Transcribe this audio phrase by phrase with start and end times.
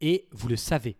[0.00, 0.98] Et vous le savez,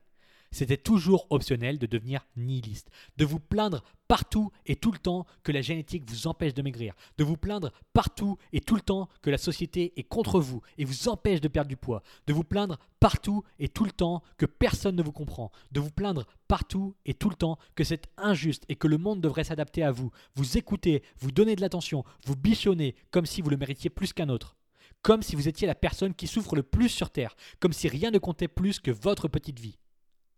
[0.50, 5.52] c'était toujours optionnel de devenir nihiliste, de vous plaindre partout et tout le temps que
[5.52, 9.28] la génétique vous empêche de maigrir, de vous plaindre partout et tout le temps que
[9.28, 12.78] la société est contre vous et vous empêche de perdre du poids, de vous plaindre
[12.98, 17.12] partout et tout le temps que personne ne vous comprend, de vous plaindre partout et
[17.12, 20.56] tout le temps que c'est injuste et que le monde devrait s'adapter à vous, vous
[20.56, 24.57] écouter, vous donner de l'attention, vous bichonner comme si vous le méritiez plus qu'un autre
[25.02, 28.10] comme si vous étiez la personne qui souffre le plus sur Terre, comme si rien
[28.10, 29.78] ne comptait plus que votre petite vie.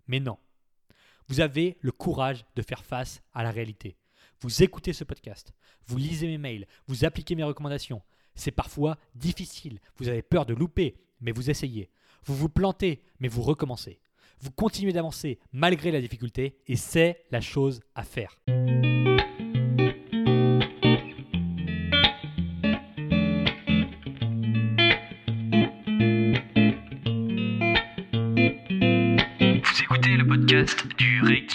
[0.07, 0.39] Mais non.
[1.29, 3.97] Vous avez le courage de faire face à la réalité.
[4.41, 5.53] Vous écoutez ce podcast,
[5.87, 8.03] vous lisez mes mails, vous appliquez mes recommandations.
[8.35, 11.91] C'est parfois difficile, vous avez peur de louper, mais vous essayez.
[12.25, 14.01] Vous vous plantez, mais vous recommencez.
[14.41, 18.41] Vous continuez d'avancer malgré la difficulté, et c'est la chose à faire.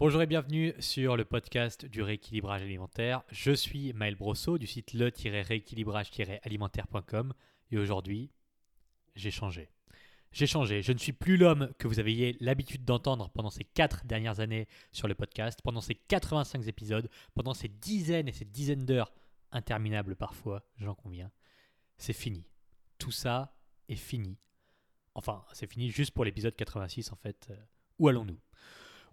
[0.00, 3.22] Bonjour et bienvenue sur le podcast du rééquilibrage alimentaire.
[3.30, 7.34] Je suis Maël Brosseau du site le-rééquilibrage-alimentaire.com
[7.70, 8.30] et aujourd'hui,
[9.14, 9.68] j'ai changé.
[10.32, 10.80] J'ai changé.
[10.80, 14.68] Je ne suis plus l'homme que vous aviez l'habitude d'entendre pendant ces quatre dernières années
[14.90, 19.12] sur le podcast, pendant ces 85 épisodes, pendant ces dizaines et ces dizaines d'heures
[19.52, 21.30] interminables parfois, j'en conviens.
[21.98, 22.46] C'est fini.
[22.96, 23.54] Tout ça
[23.90, 24.38] est fini.
[25.14, 27.48] Enfin, c'est fini juste pour l'épisode 86 en fait.
[27.50, 27.56] Euh,
[27.98, 28.40] où allons-nous?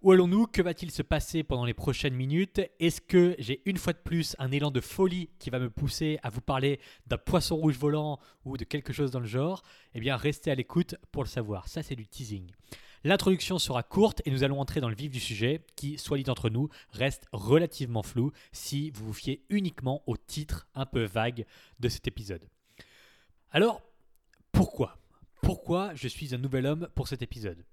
[0.02, 0.46] Où allons-nous?
[0.46, 2.60] Que va-t-il se passer pendant les prochaines minutes?
[2.78, 6.18] Est-ce que j'ai une fois de plus un élan de folie qui va me pousser
[6.22, 9.62] à vous parler d'un poisson rouge volant ou de quelque chose dans le genre?
[9.94, 11.66] Eh bien, restez à l'écoute pour le savoir.
[11.68, 12.50] Ça, c'est du teasing.
[13.04, 16.30] L'introduction sera courte et nous allons entrer dans le vif du sujet qui, soit dit
[16.30, 21.44] entre nous, reste relativement flou si vous vous fiez uniquement au titre un peu vague
[21.80, 22.48] de cet épisode.
[23.50, 23.82] Alors,
[24.52, 24.98] pourquoi?
[25.42, 27.64] Pourquoi je suis un nouvel homme pour cet épisode?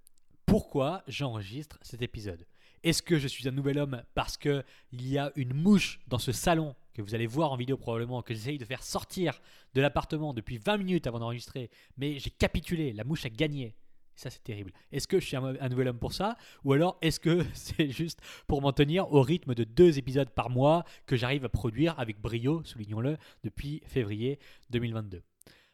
[0.55, 2.45] Pourquoi j'enregistre cet épisode.
[2.81, 6.31] Est-ce que je suis un nouvel homme parce qu'il y a une mouche dans ce
[6.31, 9.41] salon que vous allez voir en vidéo probablement, que j'essaye de faire sortir
[9.73, 13.75] de l'appartement depuis 20 minutes avant d'enregistrer, mais j'ai capitulé, la mouche a gagné.
[14.16, 14.71] ça, c'est terrible.
[14.93, 16.38] Est-ce que je suis un, nouvel homme pour ça?
[16.63, 20.49] Ou alors est-ce que c'est juste pour m'en tenir au rythme de deux épisodes par
[20.49, 24.39] mois que j'arrive à produire avec brio, soulignons-le, depuis février
[24.69, 25.22] 2022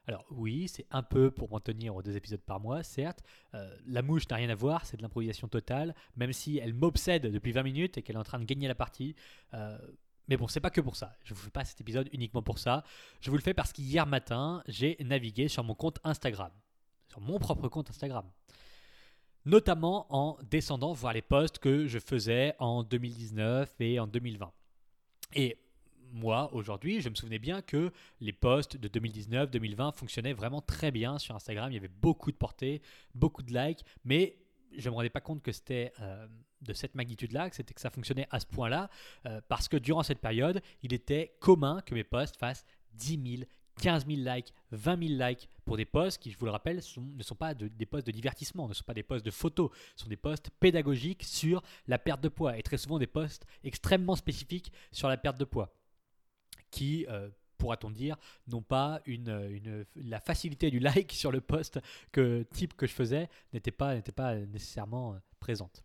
[0.08, 3.24] alors oui, c'est un peu pour m'en tenir aux deux épisodes par mois, certes.
[3.54, 7.28] Euh, la mouche n'a rien à voir, c'est de l'improvisation totale, même si elle m'obsède
[7.28, 9.16] depuis 20 minutes et qu'elle est en train de gagner la partie.
[9.54, 9.78] Euh,
[10.28, 11.16] mais bon, c'est pas que pour ça.
[11.24, 12.84] Je vous fais pas cet épisode uniquement pour ça.
[13.20, 16.52] Je vous le fais parce qu'hier matin, j'ai navigué sur mon compte Instagram,
[17.08, 18.26] sur mon propre compte Instagram.
[19.46, 24.52] Notamment en descendant voir les posts que je faisais en 2019 et en 2020.
[25.36, 25.58] Et
[26.12, 31.20] moi, aujourd'hui, je me souvenais bien que les posts de 2019-2020 fonctionnaient vraiment très bien
[31.20, 31.72] sur Instagram.
[31.72, 32.82] Il y avait beaucoup de portées,
[33.16, 34.38] beaucoup de likes, mais
[34.78, 36.28] je ne me rendais pas compte que c'était euh,
[36.62, 38.90] de cette magnitude-là, que, que ça fonctionnait à ce point-là,
[39.26, 43.50] euh, parce que durant cette période, il était commun que mes posts fassent 10 000,
[43.82, 47.24] 15 000 likes, 20 000 likes pour des posts qui, je vous le rappelle, ne
[47.24, 50.18] sont pas des posts de divertissement, ne sont pas des posts de photos, sont des
[50.18, 55.08] posts pédagogiques sur la perte de poids et très souvent des posts extrêmement spécifiques sur
[55.08, 55.74] la perte de poids
[56.72, 58.18] qui, euh, pourra-t-on dire,
[58.48, 61.80] n'ont pas une, la facilité du like sur le post
[62.12, 65.84] que type que je faisais n'était pas, pas nécessairement euh, présente.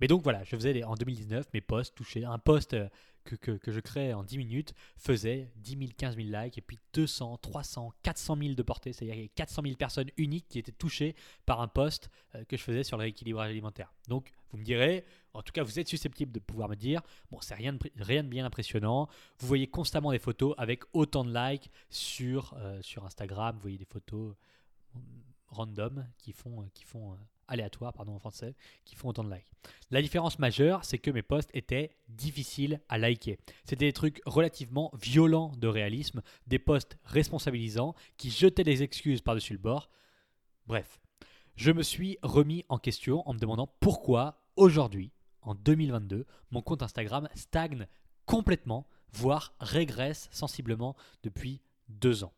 [0.00, 2.24] Mais donc voilà, je faisais en 2019 mes posts touchés.
[2.24, 2.88] Un post euh,
[3.24, 6.78] que, que, je créais en 10 minutes faisait 10 000, 15 000 likes et puis
[6.92, 8.92] 200, 300, 400 000 de portée.
[8.92, 11.14] C'est-à-dire qu'il y avait 400 000 personnes uniques qui étaient touchées
[11.46, 12.10] par un post
[12.48, 13.94] que je faisais sur le rééquilibrage alimentaire.
[14.08, 17.40] Donc vous me direz, en tout cas, vous êtes susceptible de pouvoir me dire, bon,
[17.40, 19.08] c'est rien de, rien de bien impressionnant.
[19.38, 23.56] Vous voyez constamment des photos avec autant de likes sur, euh, sur Instagram.
[23.56, 24.34] Vous voyez des photos
[24.94, 24.98] euh,
[25.48, 27.18] random qui font, euh, qui font
[27.48, 28.54] aléatoires, pardon en français,
[28.84, 29.50] qui font autant de likes.
[29.90, 33.38] La différence majeure, c'est que mes posts étaient difficiles à liker.
[33.64, 39.52] C'était des trucs relativement violents de réalisme, des posts responsabilisants qui jetaient des excuses par-dessus
[39.52, 39.90] le bord.
[40.66, 41.00] Bref,
[41.56, 45.12] je me suis remis en question en me demandant pourquoi aujourd'hui
[45.44, 47.86] en 2022, mon compte Instagram stagne
[48.26, 52.32] complètement, voire régresse sensiblement depuis deux ans.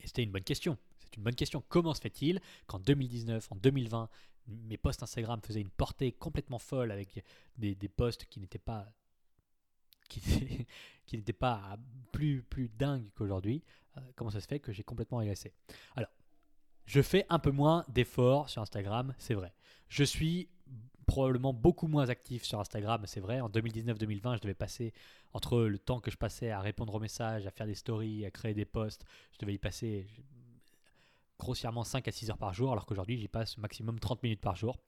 [0.00, 0.78] Et c'était une bonne question.
[0.98, 1.62] C'est une bonne question.
[1.68, 4.08] Comment se fait-il qu'en 2019, en 2020,
[4.46, 7.24] mes posts Instagram faisaient une portée complètement folle avec
[7.58, 8.92] des, posts qui n'étaient pas
[10.08, 10.66] qui,
[11.12, 11.76] n'était pas
[12.12, 13.64] plus, plus dingue qu'aujourd'hui,
[13.96, 15.52] euh, comment ça se fait que j'ai complètement régressé?
[15.96, 16.10] Alors,
[16.84, 19.52] je fais un peu moins d'efforts sur Instagram, c'est vrai.
[19.88, 20.48] Je suis
[21.06, 23.40] probablement beaucoup moins actif sur Instagram, c'est vrai.
[23.40, 24.92] En 2019-2020, je devais passer,
[25.32, 28.30] entre le temps que je passais à répondre aux messages, à faire des stories, à
[28.30, 30.06] créer des posts, je devais y passer
[31.38, 34.56] grossièrement 5 à 6 heures par jour, alors qu'aujourd'hui, j'y passe maximum 30 minutes par
[34.56, 34.78] jour.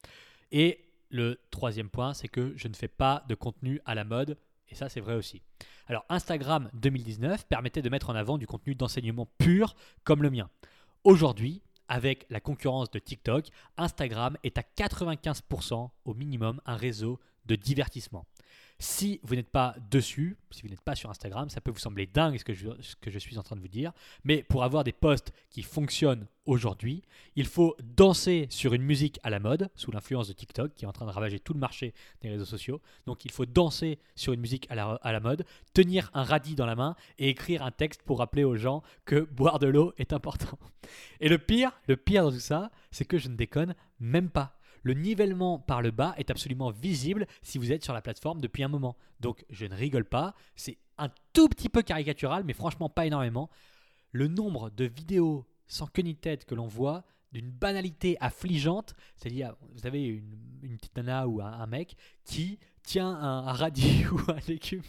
[0.51, 4.39] Et le troisième point, c'est que je ne fais pas de contenu à la mode,
[4.71, 5.43] et ça, c'est vrai aussi.
[5.87, 9.75] Alors, Instagram 2019 permettait de mettre en avant du contenu d'enseignement pur
[10.05, 10.51] comme le mien.
[11.05, 13.47] Aujourd'hui, avec la concurrence de TikTok,
[13.77, 18.27] Instagram est à 95% au minimum un réseau de divertissement.
[18.81, 22.07] Si vous n'êtes pas dessus, si vous n'êtes pas sur Instagram, ça peut vous sembler
[22.07, 23.93] dingue ce que, je, suis en train de vous dire,
[24.23, 27.03] mais pour avoir des posts qui fonctionnent aujourd'hui,
[27.35, 30.89] il faut danser sur une musique à la mode, sous l'influence de TikTok, qui est
[30.89, 31.93] en train de ravager tout le marché
[32.23, 32.81] des réseaux sociaux.
[33.07, 36.55] Donc il faut danser sur une musique à la, à la mode, tenir un radis
[36.55, 39.93] dans la main et écrire un texte pour rappeler aux gens que boire de l'eau
[39.99, 40.57] est important.
[41.19, 44.58] Et le pire, le pire dans tout ça, c'est que je ne déconne même pas
[44.89, 48.63] le nivellement par le bas est absolument visible si vous êtes sur la plateforme depuis
[48.63, 48.97] un moment.
[49.21, 53.51] Donc je ne rigole pas, c'est un tout petit peu caricatural, mais franchement pas énormément.
[54.13, 59.55] Le nombre de vidéos sans queue ni tête que l'on voit, d'une banalité affligeante, c'est-à-dire,
[59.75, 61.95] vous avez une, petite nana ou un, mec
[62.25, 64.81] qui tient un, radis ou un légume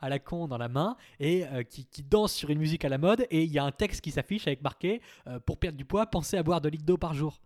[0.00, 2.98] à la con dans la main et euh, qui, danse sur une musique à la
[2.98, 5.84] mode et il y a un texte qui s'affiche avec marqué euh, pour perdre du
[5.84, 7.40] poids, pensez à boire 2 litres d'eau par jour.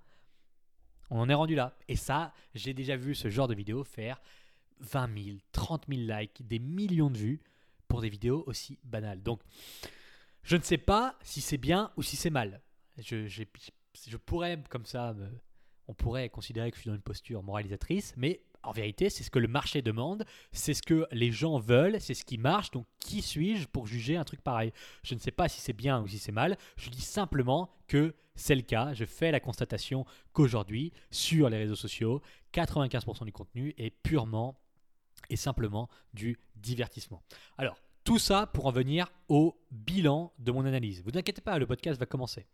[1.11, 1.77] On en est rendu là.
[1.89, 4.21] Et ça, j'ai déjà vu ce genre de vidéo faire
[4.81, 7.41] 20 000, 30 000 likes, des millions de vues
[7.89, 9.23] pour des vidéos aussi banales.
[9.23, 9.41] Donc,
[10.43, 12.61] je ne sais pas si c'est bien ou si c'est mal.
[12.99, 15.15] Je, je, pourrais, comme ça,
[15.89, 19.31] on pourrait considérer que je suis dans une posture moralisatrice, mais en vérité, c'est ce
[19.31, 22.71] que le marché demande, c'est ce que les gens veulent, c'est ce qui marche.
[22.73, 24.73] Donc, qui suis-je pour juger un truc pareil?
[25.05, 26.59] Je ne sais pas si c'est bien ou si c'est mal.
[26.77, 28.95] Je dis simplement que c'est le cas.
[28.95, 32.23] Je fais la constatation qu'aujourd'hui, sur les réseaux sociaux,
[32.53, 34.59] 95% du contenu est purement
[35.31, 37.23] et simplement du divertissement.
[37.59, 41.03] Alors, tout ça pour en venir au bilan de mon analyse.
[41.05, 42.47] Vous inquiétez pas, le podcast va commencer.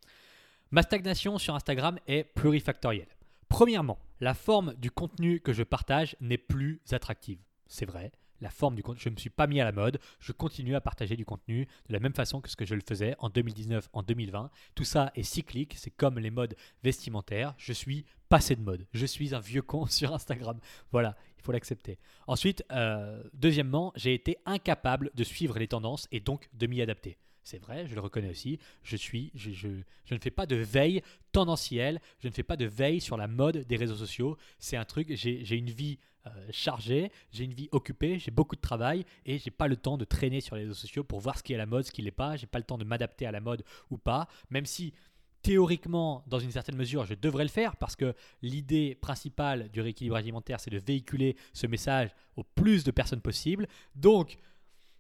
[0.70, 3.14] Ma stagnation sur Instagram est plurifactorielle.
[3.48, 7.38] Premièrement, la forme du contenu que je partage n'est plus attractive.
[7.66, 9.98] C'est vrai, la forme du contenu, je ne me suis pas mis à la mode,
[10.20, 12.82] je continue à partager du contenu de la même façon que ce que je le
[12.86, 14.50] faisais en 2019, en 2020.
[14.74, 19.06] Tout ça est cyclique, c'est comme les modes vestimentaires, je suis passé de mode, je
[19.06, 20.58] suis un vieux con sur Instagram.
[20.90, 21.98] Voilà, il faut l'accepter.
[22.26, 27.18] Ensuite, euh, deuxièmement, j'ai été incapable de suivre les tendances et donc de m'y adapter.
[27.44, 28.58] C'est vrai, je le reconnais aussi.
[28.82, 31.02] Je suis, je, je, ne fais pas de veille
[31.32, 32.00] tendancielle.
[32.20, 34.36] Je ne fais pas de veille sur la mode des réseaux sociaux.
[34.58, 35.08] C'est un truc.
[35.14, 39.50] J'ai une vie euh, chargée, j'ai une vie occupée, j'ai beaucoup de travail et j'ai
[39.50, 41.66] pas le temps de traîner sur les réseaux sociaux pour voir ce qui est la
[41.66, 42.36] mode, ce qui l'est pas.
[42.36, 44.28] J'ai pas le temps de m'adapter à la mode ou pas.
[44.48, 44.94] Même si
[45.42, 50.22] théoriquement, dans une certaine mesure, je devrais le faire parce que l'idée principale du rééquilibrage
[50.22, 53.66] alimentaire, c'est de véhiculer ce message au plus de personnes possible.
[53.96, 54.38] Donc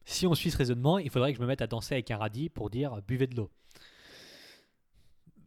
[0.04, 2.16] si on suit ce raisonnement, il faudrait que je me mette à danser avec un
[2.16, 3.50] radis pour dire buvez de l'eau.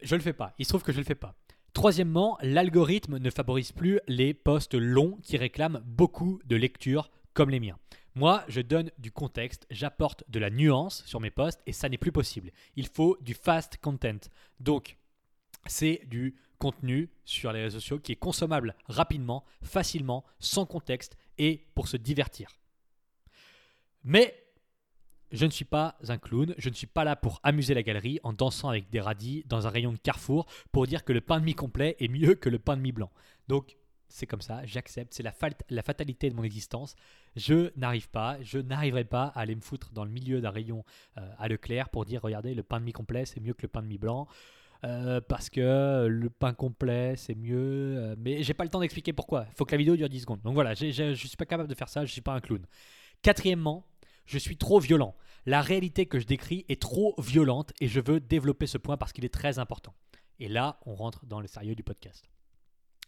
[0.02, 0.54] Je ne le fais pas.
[0.60, 1.36] Il se trouve que je ne le fais pas.
[1.74, 7.60] Troisièmement, l'algorithme ne favorise plus les posts longs qui réclament beaucoup de lecture comme les
[7.60, 7.78] miens.
[8.16, 11.98] Moi, je donne du contexte, j'apporte de la nuance sur mes posts et ça n'est
[11.98, 12.52] plus possible.
[12.78, 14.30] Il faut du fast content.
[14.62, 14.98] Donc,
[15.66, 21.68] c'est du contenu sur les réseaux sociaux qui est consommable rapidement, facilement, sans contexte et
[21.76, 22.50] pour se divertir.
[24.06, 24.45] Mais
[25.32, 28.20] je ne suis pas un clown, je ne suis pas là pour amuser la galerie
[28.24, 31.40] en dansant avec des radis dans un rayon de carrefour pour dire que le pain
[31.40, 33.12] de mie complet est mieux que le pain de mie blanc.
[33.48, 33.78] Donc
[34.08, 36.96] c'est comme ça, j'accepte, c'est la, fatalité de mon existence.
[37.36, 40.86] Je n'arrive pas, je n'arriverai pas à aller me foutre dans le milieu d'un rayon
[41.18, 43.68] euh, à Leclerc pour dire regardez, le pain de mie complet c'est mieux que le
[43.68, 44.28] pain de mie blanc.
[44.84, 49.14] Euh, parce que le pain complet c'est mieux, euh, mais j'ai pas le temps d'expliquer
[49.14, 49.46] pourquoi.
[49.56, 50.42] Faut que la vidéo dure 10 secondes.
[50.44, 52.66] Donc voilà, je ne suis pas capable de faire ça, je suis pas un clown.
[53.22, 53.88] Quatrièmement,
[54.26, 55.16] je suis trop violent.
[55.46, 59.14] La réalité que je décris est trop violente et je veux développer ce point parce
[59.14, 59.94] qu'il est très important.
[60.40, 62.30] Et là, on rentre dans le sérieux du podcast.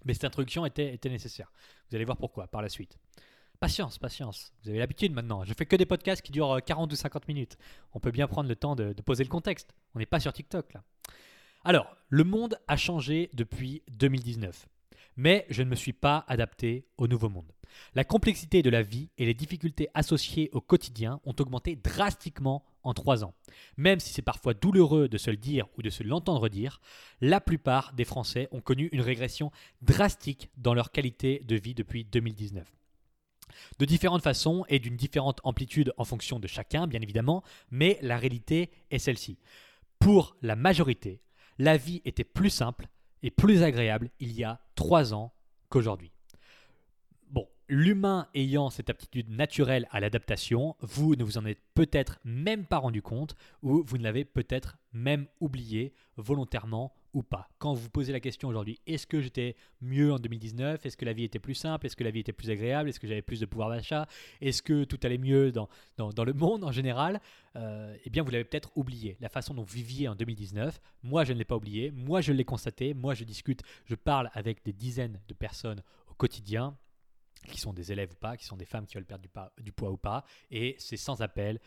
[0.06, 1.52] Mais cette introduction était, nécessaire.
[1.90, 2.98] Vous allez voir pourquoi par la suite.
[3.60, 4.54] Patience, patience.
[4.62, 5.44] Vous avez l'habitude maintenant.
[5.44, 7.58] Je fais que des podcasts qui durent 40 ou 50 minutes.
[7.94, 9.74] On peut bien prendre le temps de, de poser le contexte.
[9.96, 10.84] On n'est pas sur TikTok là.
[11.64, 14.68] Alors, le monde a changé depuis 2019
[15.18, 17.52] mais je ne me suis pas adapté au nouveau monde.
[17.96, 22.94] La complexité de la vie et les difficultés associées au quotidien ont augmenté drastiquement en
[22.94, 23.34] trois ans.
[23.76, 26.80] Même si c'est parfois douloureux de se le dire ou de se l'entendre dire,
[27.20, 32.06] la plupart des Français ont connu une régression drastique dans leur qualité de vie depuis
[32.06, 32.72] 2019.
[33.80, 38.18] De différentes façons et d'une différente amplitude en fonction de chacun, bien évidemment, mais la
[38.18, 39.40] réalité est celle-ci.
[40.00, 41.22] Pour la majorité,
[41.58, 42.88] la vie était plus simple
[43.24, 45.34] et plus agréable il y a trois ans
[45.70, 46.12] qu'aujourd'hui.
[47.30, 52.66] Bon, l'humain ayant cette aptitude naturelle à l'adaptation, vous ne vous en êtes peut-être même
[52.66, 57.50] pas rendu compte ou vous ne l'avez peut-être même oublié volontairement ou pas.
[57.58, 61.06] Quand vous vous posez la question aujourd'hui, est-ce que j'étais mieux en 2019 Est-ce que
[61.06, 61.88] la vie était plus simple?
[61.88, 62.90] Est-ce que la vie était plus agréable?
[62.90, 64.08] Est-ce que j'avais plus de pouvoir d'achat?
[64.40, 67.20] Est-ce que tout allait mieux dans, dans, le monde en général?
[67.56, 69.18] Euh, Eh bien, vous l'avez peut-être oublié.
[69.20, 72.32] La façon dont vous viviez en 2019, moi je ne l'ai pas oublié, moi je
[72.32, 75.82] l'ai constaté, moi je discute, je parle avec des dizaines de personnes
[76.12, 76.78] au quotidien
[77.48, 79.72] qui sont des élèves ou pas, qui sont des femmes qui veulent perdre du, du
[79.72, 81.60] poids ou pas, et c'est sans appel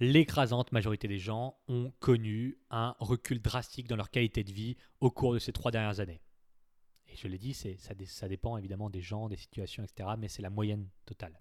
[0.00, 5.10] l'écrasante majorité des gens ont connu un recul drastique dans leur qualité de vie au
[5.10, 6.20] cours de ces trois dernières années.
[7.08, 7.68] Et je l'ai dit, ça,
[8.06, 11.40] ça dépend évidemment des gens, des situations, etc., mais c'est la moyenne totale.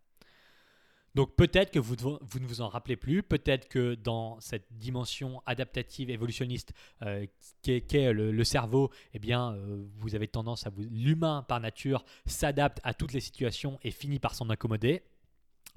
[1.16, 6.10] Donc peut-être que vous, ne vous en rappelez plus, peut-être que dans cette dimension adaptative,
[6.10, 7.26] évolutionniste euh,
[7.62, 10.82] qu'est le, cerveau, eh bien, euh, vous avez tendance à vous...
[10.92, 15.04] L'humain, par nature, s'adapte à toutes les situations et finit par s'en accommoder.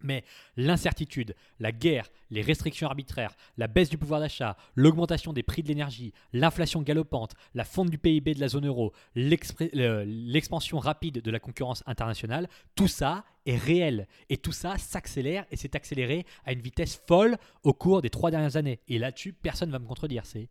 [0.02, 0.24] Mais
[0.56, 5.68] l'incertitude, la guerre, les restrictions arbitraires, la baisse du pouvoir d'achat, l'augmentation des prix de
[5.68, 11.40] l'énergie, l'inflation galopante, la fonte du PIB de la zone euro, l'expansion rapide de la
[11.40, 14.06] concurrence internationale, tout ça est réel.
[14.28, 18.30] Et tout ça s'accélère et s'est accéléré à une vitesse folle au cours des trois
[18.30, 18.80] dernières années.
[18.88, 20.24] Et là-dessus, personne ne va me contredire.
[20.26, 20.48] C'est,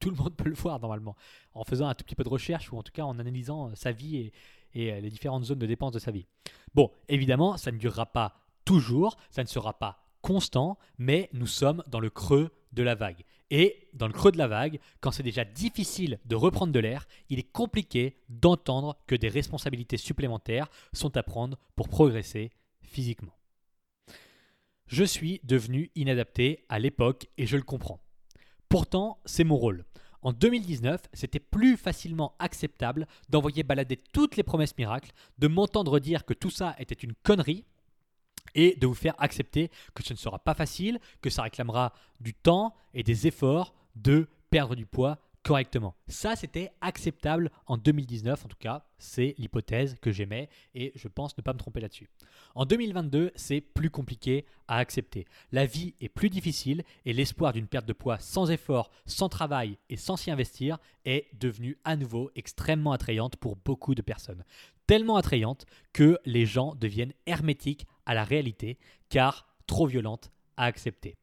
[0.00, 1.16] tout le monde peut le voir normalement.
[1.52, 3.92] En faisant un tout petit peu de recherche ou en tout cas en analysant sa
[3.92, 4.32] vie et,
[4.74, 6.26] et euh, les différentes zones de dépenses de sa vie.
[6.74, 8.34] Bon, évidemment, ça ne durera pas
[8.64, 13.24] toujours, ça ne sera pas constant, mais nous sommes dans le creux de la vague.
[13.50, 17.06] Et dans le creux de la vague, quand c'est déjà difficile de reprendre de l'air,
[17.28, 22.50] il est compliqué d'entendre que des responsabilités supplémentaires sont à prendre pour progresser
[22.80, 23.34] physiquement.
[24.86, 28.00] Je suis devenu inadapté à l'époque et je le comprends.
[28.68, 29.84] Pourtant, c'est mon rôle.
[30.22, 36.24] En 2019, c'était plus facilement acceptable d'envoyer balader toutes les promesses miracles, de m'entendre dire
[36.24, 37.64] que tout ça était une connerie
[38.54, 42.34] et de vous faire accepter que ce ne sera pas facile, que ça réclamera du
[42.34, 45.94] temps et des efforts de perdre du poids correctement.
[46.08, 51.36] Ça, c'était acceptable en 2019, en tout cas, c'est l'hypothèse que j'aimais et je pense
[51.36, 52.10] ne pas me tromper là-dessus.
[52.54, 55.24] En 2022, c'est plus compliqué à accepter.
[55.52, 59.78] La vie est plus difficile et l'espoir d'une perte de poids sans effort, sans travail
[59.88, 64.44] et sans s'y investir est devenu à nouveau extrêmement attrayante pour beaucoup de personnes.
[64.86, 68.78] Tellement attrayante que les gens deviennent hermétiques à la réalité
[69.08, 71.16] car trop violente à accepter.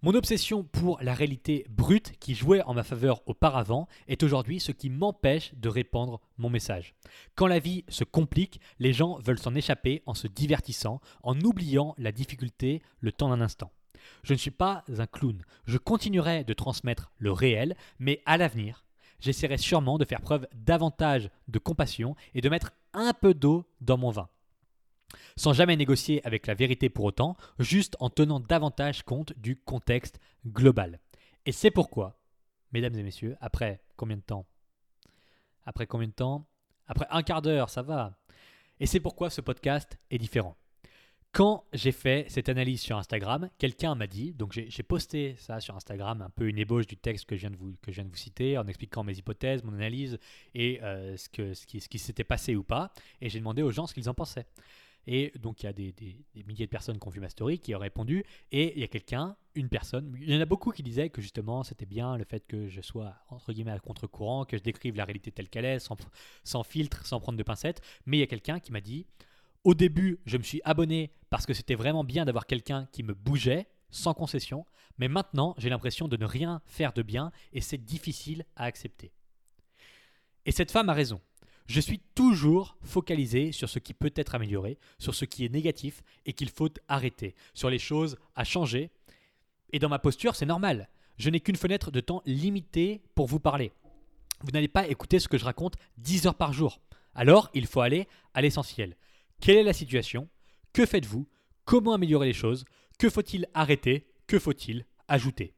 [0.00, 4.70] Mon obsession pour la réalité brute qui jouait en ma faveur auparavant est aujourd'hui ce
[4.70, 6.94] qui m'empêche de répandre mon message.
[7.34, 11.96] Quand la vie se complique, les gens veulent s'en échapper en se divertissant, en oubliant
[11.98, 13.72] la difficulté le temps d'un instant.
[14.22, 18.84] Je ne suis pas un clown, je continuerai de transmettre le réel, mais à l'avenir,
[19.18, 23.98] j'essaierai sûrement de faire preuve davantage de compassion et de mettre un peu d'eau dans
[23.98, 24.28] mon vin
[25.36, 30.20] sans jamais négocier avec la vérité pour autant, juste en tenant davantage compte du contexte
[30.46, 31.00] global.
[31.46, 32.20] Et c'est pourquoi,
[32.72, 34.46] mesdames et messieurs, après combien de temps?
[35.64, 36.46] Après combien de temps?
[36.86, 38.18] Après un quart d'heure, ça va.
[38.80, 40.56] Et c'est pourquoi ce podcast est différent.
[41.32, 45.76] Quand j'ai fait cette analyse sur Instagram, quelqu'un m'a dit, donc j'ai posté ça sur
[45.76, 48.04] Instagram, un peu une ébauche du texte que je viens de vous, que je viens
[48.04, 50.18] de vous citer, en expliquant mes hypothèses, mon analyse
[50.54, 53.62] et euh, ce, que, ce qui, ce qui s'était passé ou pas, et j'ai demandé
[53.62, 54.46] aux gens ce qu'ils en pensaient.
[55.10, 55.94] Et donc, il y a des,
[56.46, 58.24] milliers de personnes qui ont vu ma story, qui ont répondu.
[58.52, 61.22] Et il y a quelqu'un, une personne, il y en a beaucoup qui disaient que
[61.22, 64.96] justement, c'était bien le fait que je sois, entre guillemets, à contre-courant, que je décrive
[64.96, 65.96] la réalité telle qu'elle est, sans,
[66.44, 67.80] sans filtre, sans prendre de pincettes.
[68.04, 69.06] Mais il y a quelqu'un qui m'a dit,
[69.64, 73.14] au début, je me suis abonné parce que c'était vraiment bien d'avoir quelqu'un qui me
[73.14, 74.66] bougeait, sans concession.
[74.98, 79.10] Mais maintenant, j'ai l'impression de ne rien faire de bien et c'est difficile à accepter.
[80.44, 81.22] Et cette femme a raison.
[81.68, 86.02] Je suis toujours focalisé sur ce qui peut être amélioré, sur ce qui est négatif
[86.24, 88.90] et qu'il faut arrêter, sur les choses à changer.
[89.74, 90.88] Et dans ma posture, c'est normal.
[91.18, 93.72] Je n'ai qu'une fenêtre de temps limitée pour vous parler.
[94.40, 96.80] Vous n'allez pas écouter ce que je raconte 10 heures par jour.
[97.14, 98.96] Alors, il faut aller à l'essentiel.
[99.38, 100.28] Quelle est la situation?
[100.72, 101.28] Que faites-vous?
[101.66, 102.64] Comment améliorer les choses?
[102.98, 104.06] Que faut-il arrêter?
[104.26, 105.52] Que faut-il ajouter?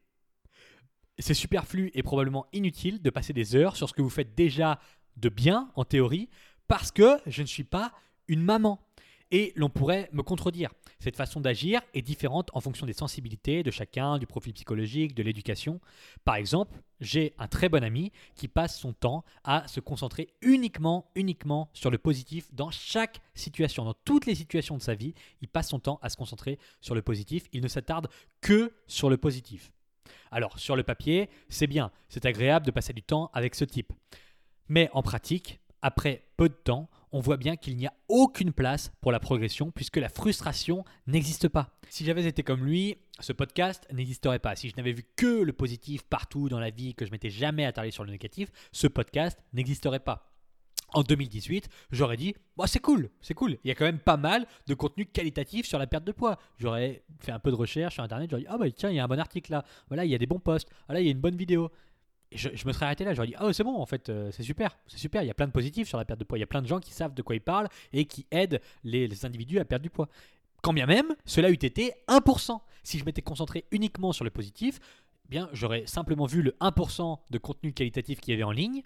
[1.19, 4.79] C'est superflu et probablement inutile de passer des heures sur ce que vous faites déjà
[5.17, 6.29] de bien, en théorie,
[6.67, 7.91] parce que je ne suis pas
[8.27, 8.79] une maman.
[9.33, 10.71] Et l'on pourrait me contredire.
[10.99, 15.23] Cette façon d'agir est différente en fonction des sensibilités de chacun, du profil psychologique, de
[15.23, 15.79] l'éducation.
[16.25, 21.09] Par exemple, j'ai un très bon ami qui passe son temps à se concentrer uniquement,
[21.15, 25.13] uniquement sur le positif dans chaque situation, dans toutes les situations de sa vie.
[25.41, 27.45] Il passe son temps à se concentrer sur le positif.
[27.53, 28.09] Il ne s'attarde
[28.41, 29.71] que sur le positif.
[30.29, 33.93] Alors, sur le papier, c'est bien, c'est agréable de passer du temps avec ce type.
[34.71, 38.93] Mais en pratique, après peu de temps, on voit bien qu'il n'y a aucune place
[39.01, 41.77] pour la progression puisque la frustration n'existe pas.
[41.89, 44.55] Si j'avais été comme lui, ce podcast n'existerait pas.
[44.55, 47.65] Si je n'avais vu que le positif partout dans la vie, que je m'étais jamais
[47.65, 50.31] attardé sur le négatif, ce podcast n'existerait pas.
[50.93, 53.57] En 2018, j'aurais dit bah, c'est cool, c'est cool.
[53.65, 56.39] Il y a quand même pas mal de contenu qualitatif sur la perte de poids.
[56.59, 58.99] J'aurais fait un peu de recherche sur internet, j'aurais dit ah bah tiens, il y
[58.99, 59.65] a un bon article là.
[59.89, 60.69] Voilà, il y a des bons posts.
[60.87, 61.69] Voilà, il y a une bonne vidéo
[62.31, 64.77] je, me serais arrêté là, j'aurais dit Ah, c'est bon, en fait, euh, c'est super,
[64.87, 65.23] c'est super.
[65.23, 66.37] Il y a plein de positifs sur la perte de poids.
[66.37, 68.61] Il y a plein de gens qui savent de quoi ils parlent et qui aident
[68.83, 70.07] les, individus à perdre du poids.
[70.61, 72.59] Quand bien même, cela eût été 1%.
[72.83, 74.79] Si je m'étais concentré uniquement sur le positif,
[75.25, 78.83] eh bien, j'aurais simplement vu le 1% de contenu qualitatif qu'il y avait en ligne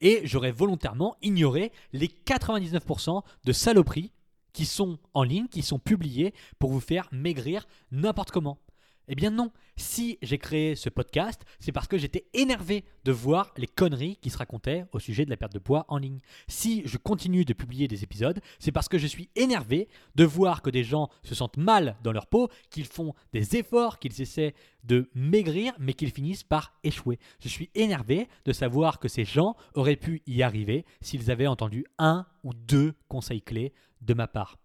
[0.00, 4.12] et j'aurais volontairement ignoré les 99% de saloperies
[4.52, 8.58] qui sont en ligne, qui sont publiées pour vous faire maigrir n'importe comment.
[9.08, 13.52] Eh bien non, si j'ai créé ce podcast, c'est parce que j'étais énervé de voir
[13.58, 16.20] les conneries qui se racontaient au sujet de la perte de poids en ligne.
[16.48, 20.62] Si je continue de publier des épisodes, c'est parce que je suis énervé de voir
[20.62, 24.54] que des gens se sentent mal dans leur peau, qu'ils font des efforts, qu'ils essaient
[24.84, 27.18] de maigrir, mais qu'ils finissent par échouer.
[27.40, 31.84] Je suis énervé de savoir que ces gens auraient pu y arriver s'ils avaient entendu
[31.98, 34.58] un ou deux conseils clés de ma part.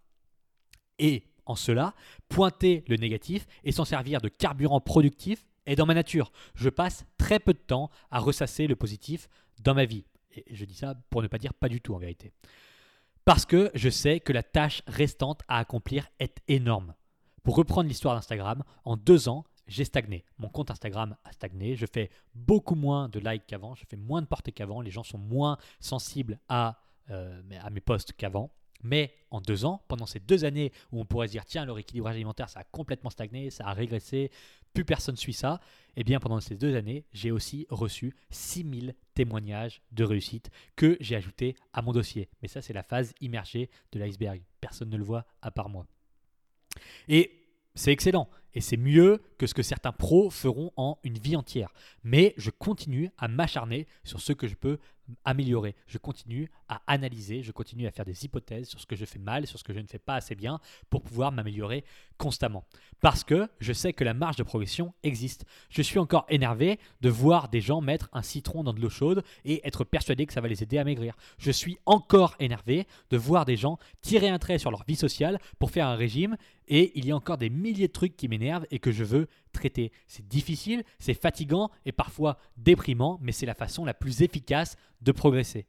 [0.98, 1.96] Et en cela,
[2.30, 6.32] pointer le négatif et s'en servir de carburant productif est dans ma nature.
[6.54, 9.28] Je passe très peu de temps à ressasser le positif
[9.62, 10.06] dans ma vie.
[10.36, 12.32] Et je dis ça pour ne pas dire pas du tout en vérité.
[13.26, 16.94] Parce que je sais que la tâche restante à accomplir est énorme.
[17.44, 20.26] Pour reprendre l'histoire d'Instagram, en deux ans, j'ai stagné.
[20.38, 21.76] Mon compte Instagram a stagné.
[21.76, 23.74] Je fais beaucoup moins de likes qu'avant.
[23.74, 24.82] Je fais moins de portées qu'avant.
[24.82, 26.80] Les gens sont moins sensibles à,
[27.10, 28.52] euh, à mes posts qu'avant.
[28.84, 31.72] Mais en deux ans, pendant ces deux années où on pourrait se dire tiens, le
[31.72, 34.32] rééquilibrage alimentaire, ça a complètement stagné, ça a régressé,
[34.74, 35.60] plus personne suit ça,
[35.96, 41.16] eh bien pendant ces deux années, j'ai aussi reçu 6000 témoignages de réussite que j'ai
[41.16, 42.30] ajoutés à mon dossier.
[42.42, 44.42] Mais ça, c'est la phase immergée de l'iceberg.
[44.62, 45.86] Personne ne le voit à part moi.
[47.08, 47.32] Et
[47.76, 51.74] c'est excellent et c'est mieux que ce que certains pros feront en une vie entière.
[52.04, 54.80] Mais je continue à m'acharner sur ce que je peux
[55.26, 55.76] améliorer.
[55.88, 59.20] Je continue à analyser, je continue à faire des hypothèses sur ce que je fais
[59.20, 61.84] mal, sur ce que je ne fais pas assez bien pour pouvoir m'améliorer
[62.18, 62.66] constamment.
[63.02, 65.46] Parce que je sais que la marge de progression existe.
[65.70, 69.24] Je suis encore énervé de voir des gens mettre un citron dans de l'eau chaude
[69.46, 71.16] et être persuadé que ça va les aider à maigrir.
[71.38, 75.40] Je suis encore énervé de voir des gens tirer un trait sur leur vie sociale
[75.60, 76.36] pour faire un régime
[76.68, 79.28] et il y a encore des milliers de trucs qui m'énervent et que je veux
[79.52, 79.92] traiter.
[80.08, 85.12] C'est difficile, c'est fatigant et parfois déprimant, mais c'est la façon la plus efficace de
[85.12, 85.68] progresser.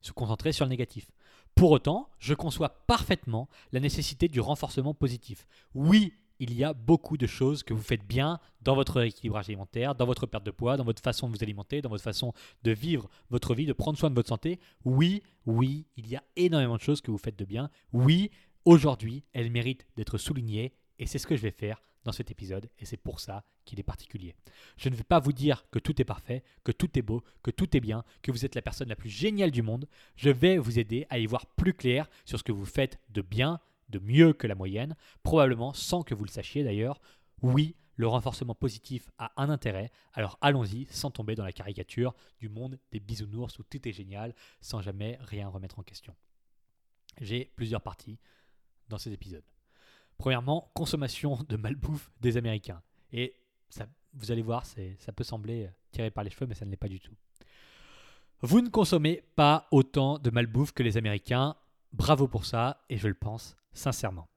[0.00, 1.10] Se concentrer sur le négatif.
[1.54, 5.46] Pour autant, je conçois parfaitement la nécessité du renforcement positif.
[5.74, 9.94] Oui, il y a beaucoup de choses que vous faites bien dans votre équilibrage alimentaire,
[9.94, 12.70] dans votre perte de poids, dans votre façon de vous alimenter, dans votre façon de
[12.70, 14.60] vivre votre vie, de prendre soin de votre santé.
[14.84, 17.70] Oui, oui, il y a énormément de choses que vous faites de bien.
[17.92, 18.30] Oui,
[18.64, 22.70] aujourd'hui, elles méritent d'être soulignées et c'est ce que je vais faire dans cet épisode
[22.78, 24.34] et c'est pour ça qu'il est particulier.
[24.76, 27.50] Je ne vais pas vous dire que tout est parfait, que tout est beau, que
[27.50, 29.88] tout est bien, que vous êtes la personne la plus géniale du monde.
[30.16, 33.22] Je vais vous aider à y voir plus clair sur ce que vous faites de
[33.22, 37.00] bien, de mieux que la moyenne, probablement sans que vous le sachiez d'ailleurs.
[37.42, 42.48] Oui, le renforcement positif a un intérêt, alors allons-y sans tomber dans la caricature du
[42.48, 46.14] monde des bisounours où tout est génial sans jamais rien remettre en question.
[47.20, 48.18] J'ai plusieurs parties
[48.88, 49.44] dans ces épisodes.
[50.18, 52.82] Premièrement, consommation de malbouffe des Américains.
[53.12, 53.34] Et
[53.70, 56.70] ça, vous allez voir, ça peut sembler euh, tiré par les cheveux, mais ça ne
[56.70, 57.14] l'est pas du tout.
[58.42, 61.56] Vous ne consommez pas autant de malbouffe que les Américains.
[61.92, 64.28] Bravo pour ça, et je le pense sincèrement.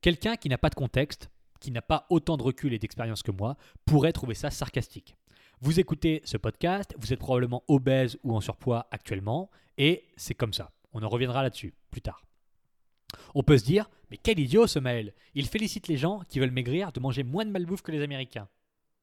[0.00, 3.30] Quelqu'un qui n'a pas de contexte, qui n'a pas autant de recul et d'expérience que
[3.30, 5.16] moi, pourrait trouver ça sarcastique.
[5.60, 10.52] Vous écoutez ce podcast, vous êtes probablement obèse ou en surpoids actuellement, et c'est comme
[10.52, 10.72] ça.
[10.92, 12.22] On en reviendra là-dessus plus tard.
[13.34, 16.50] On peut se dire, mais quel idiot ce Maël Il félicite les gens qui veulent
[16.50, 18.48] maigrir de manger moins de malbouffe que les Américains.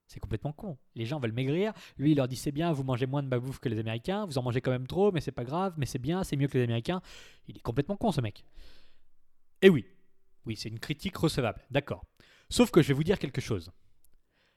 [0.07, 0.77] C'est complètement con.
[0.95, 3.59] Les gens veulent maigrir, lui il leur dit c'est bien, vous mangez moins de malbouffe
[3.59, 5.99] que les Américains, vous en mangez quand même trop, mais c'est pas grave, mais c'est
[5.99, 7.01] bien, c'est mieux que les Américains.
[7.47, 8.43] Il est complètement con ce mec.
[9.61, 9.85] Et oui,
[10.45, 12.05] oui, c'est une critique recevable, d'accord.
[12.49, 13.71] Sauf que je vais vous dire quelque chose.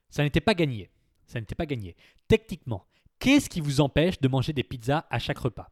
[0.09, 0.91] Ça n'était pas gagné.
[1.27, 1.97] Ça n'était pas gagné.
[2.29, 2.87] Techniquement,
[3.19, 5.71] qu'est-ce qui vous empêche de manger des pizzas à chaque repas?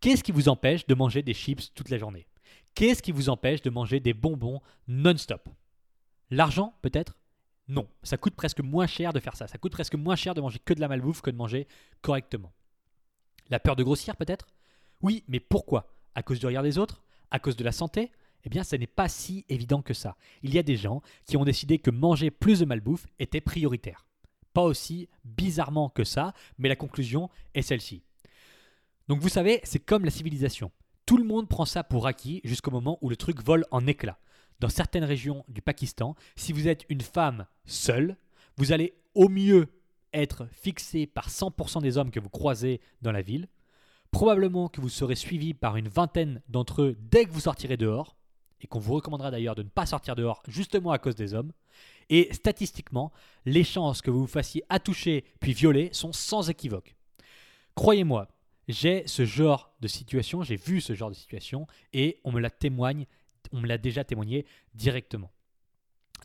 [0.00, 2.26] Qu'est-ce qui vous empêche de manger des chips toute la journée?
[2.78, 5.48] Qu'est-ce qui vous empêche de manger des bonbons non-stop?
[6.30, 7.18] L'argent, peut-être?
[7.66, 7.88] Non.
[8.04, 9.48] Ça coûte presque moins cher de faire ça.
[9.48, 11.66] Ça coûte presque moins cher de manger que de la malbouffe que de manger
[12.02, 12.52] correctement.
[13.50, 14.46] La peur de grossir, peut-être?
[15.02, 15.92] Oui, mais pourquoi?
[16.14, 17.02] À cause du regard des autres?
[17.32, 18.12] À cause de la santé?
[18.44, 20.16] Eh bien, ce n'est pas si évident que ça.
[20.44, 24.06] Il y a des gens qui ont décidé que manger plus de malbouffe était prioritaire.
[24.52, 28.04] Pas aussi bizarrement que ça, mais la conclusion est celle-ci.
[29.08, 30.70] Donc vous savez, c'est comme la civilisation.
[31.08, 34.18] Tout le monde prend ça pour acquis jusqu'au moment où le truc vole en éclats.
[34.60, 38.18] Dans certaines régions du Pakistan, si vous êtes une femme seule,
[38.58, 39.68] vous allez au mieux
[40.12, 43.48] être fixé par 100% des hommes que vous croisez dans la ville.
[44.10, 48.14] Probablement que vous serez suivi par une vingtaine d'entre eux dès que vous sortirez dehors
[48.60, 51.52] et qu'on vous recommandera d'ailleurs de ne pas sortir dehors justement à cause des hommes.
[52.10, 53.12] Et statistiquement,
[53.46, 56.96] les chances que vous vous fassiez attoucher puis violer sont sans équivoque.
[57.74, 58.28] Croyez-moi,
[58.68, 62.50] j'ai ce genre de situation, j'ai vu ce genre de situation et on me la
[62.50, 63.06] témoigne,
[63.52, 65.32] on me l'a déjà témoigné directement.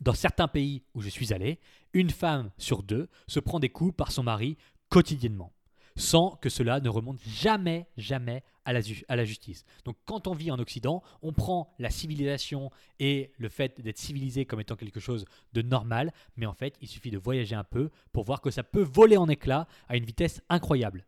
[0.02, 1.58] Dans certains pays où je suis allé,
[1.92, 4.56] une femme sur deux se prend des coups par son mari
[4.88, 5.52] quotidiennement
[5.96, 9.64] sans que cela ne remonte jamais, jamais à la, à la, justice.
[9.84, 14.46] Donc quand on vit en Occident, on prend la civilisation et le fait d'être civilisé
[14.46, 17.90] comme étant quelque chose de normal, mais en fait, il suffit de voyager un peu
[18.12, 21.06] pour voir que ça peut voler en éclats à une vitesse incroyable.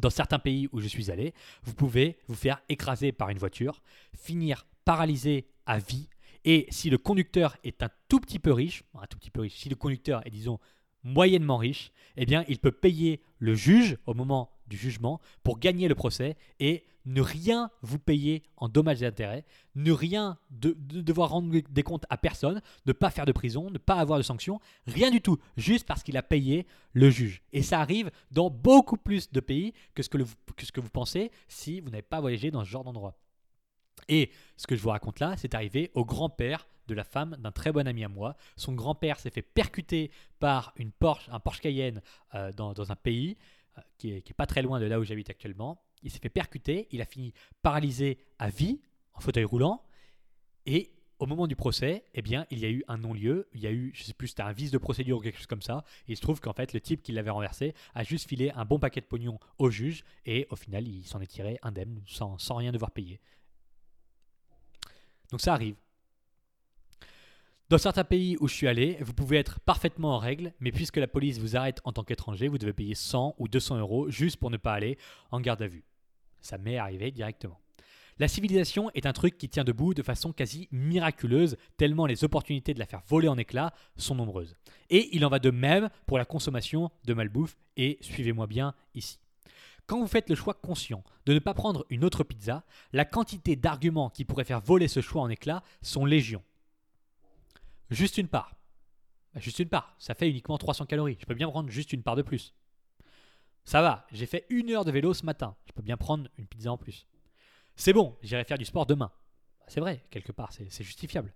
[0.00, 1.32] Dans certains pays où je suis allé,
[1.62, 3.82] vous pouvez vous faire écraser par une voiture,
[4.14, 6.08] finir paralysé à vie,
[6.44, 9.56] et si le conducteur est un tout petit peu riche, un tout petit peu riche,
[9.56, 10.60] si le conducteur est disons
[11.02, 15.88] moyennement riche, eh bien, il peut payer le juge au moment du jugement pour gagner
[15.88, 19.44] le procès et ne rien vous payer en dommages et intérêts,
[19.76, 23.78] ne rien de, devoir rendre des comptes à personne, ne pas faire de prison, ne
[23.78, 27.42] pas avoir de sanctions, rien du tout, juste parce qu'il a payé le juge.
[27.52, 31.80] Et ça arrive dans beaucoup plus de pays que ce que, que, vous pensez si
[31.80, 33.16] vous n'avez pas voyagé dans ce genre d'endroit.
[34.08, 37.52] Et ce que je vous raconte là, c'est arrivé au grand-père de la femme d'un
[37.52, 38.36] très bon ami à moi.
[38.56, 42.00] Son grand-père s'est fait percuter par une Porsche, un Porsche Cayenne
[42.34, 43.36] euh, dans, un pays
[43.78, 45.80] euh, qui, est, pas très loin de là où j'habite actuellement.
[46.02, 48.80] Il s'est fait percuter, il a fini paralysé à vie,
[49.14, 49.82] en fauteuil roulant,
[50.66, 53.66] et au moment du procès, eh bien, il y a eu un non-lieu, il y
[53.66, 55.84] a eu, je sais plus, c'était un vice de procédure ou quelque chose comme ça,
[56.06, 58.64] et il se trouve qu'en fait, le type qui l'avait renversé a juste filé un
[58.66, 62.38] bon paquet de pognon au juge, et au final, il s'en est tiré indemne, sans,
[62.38, 63.20] sans rien devoir payer.
[65.30, 65.76] Donc ça arrive.
[67.68, 70.98] Dans certains pays où je suis allé, vous pouvez être parfaitement en règle, mais puisque
[70.98, 74.36] la police vous arrête en tant qu'étranger, vous devez payer 100 ou 200 euros juste
[74.36, 74.96] pour ne pas aller
[75.32, 75.82] en garde à vue.
[76.40, 77.58] Ça m'est arrivé directement.
[78.20, 82.72] La civilisation est un truc qui tient debout de façon quasi miraculeuse, tellement les opportunités
[82.72, 84.54] de la faire voler en éclats sont nombreuses.
[84.88, 89.18] Et il en va de même pour la consommation de malbouffe, et suivez-moi bien ici.
[89.86, 93.56] Quand vous faites le choix conscient de ne pas prendre une autre pizza, la quantité
[93.56, 96.44] d'arguments qui pourraient faire voler ce choix en éclats sont légion.
[97.90, 98.56] Juste une part.
[99.34, 99.94] Bah, juste une part.
[99.98, 101.16] Ça fait uniquement 300 calories.
[101.20, 102.54] Je peux bien prendre juste une part de plus.
[103.64, 105.56] Ça va, j'ai fait une heure de vélo ce matin.
[105.66, 107.06] Je peux bien prendre une pizza en plus.
[107.74, 109.10] C'est bon, j'irai faire du sport demain.
[109.58, 111.34] Bah, c'est vrai, quelque part, c'est justifiable.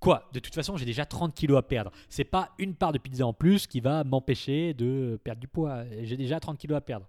[0.00, 0.28] Quoi?
[0.32, 1.92] De toute façon, j'ai déjà 30 kilos à perdre.
[2.08, 5.84] C'est pas une part de pizza en plus qui va m'empêcher de perdre du poids.
[6.02, 7.08] J'ai déjà 30 kilos à perdre.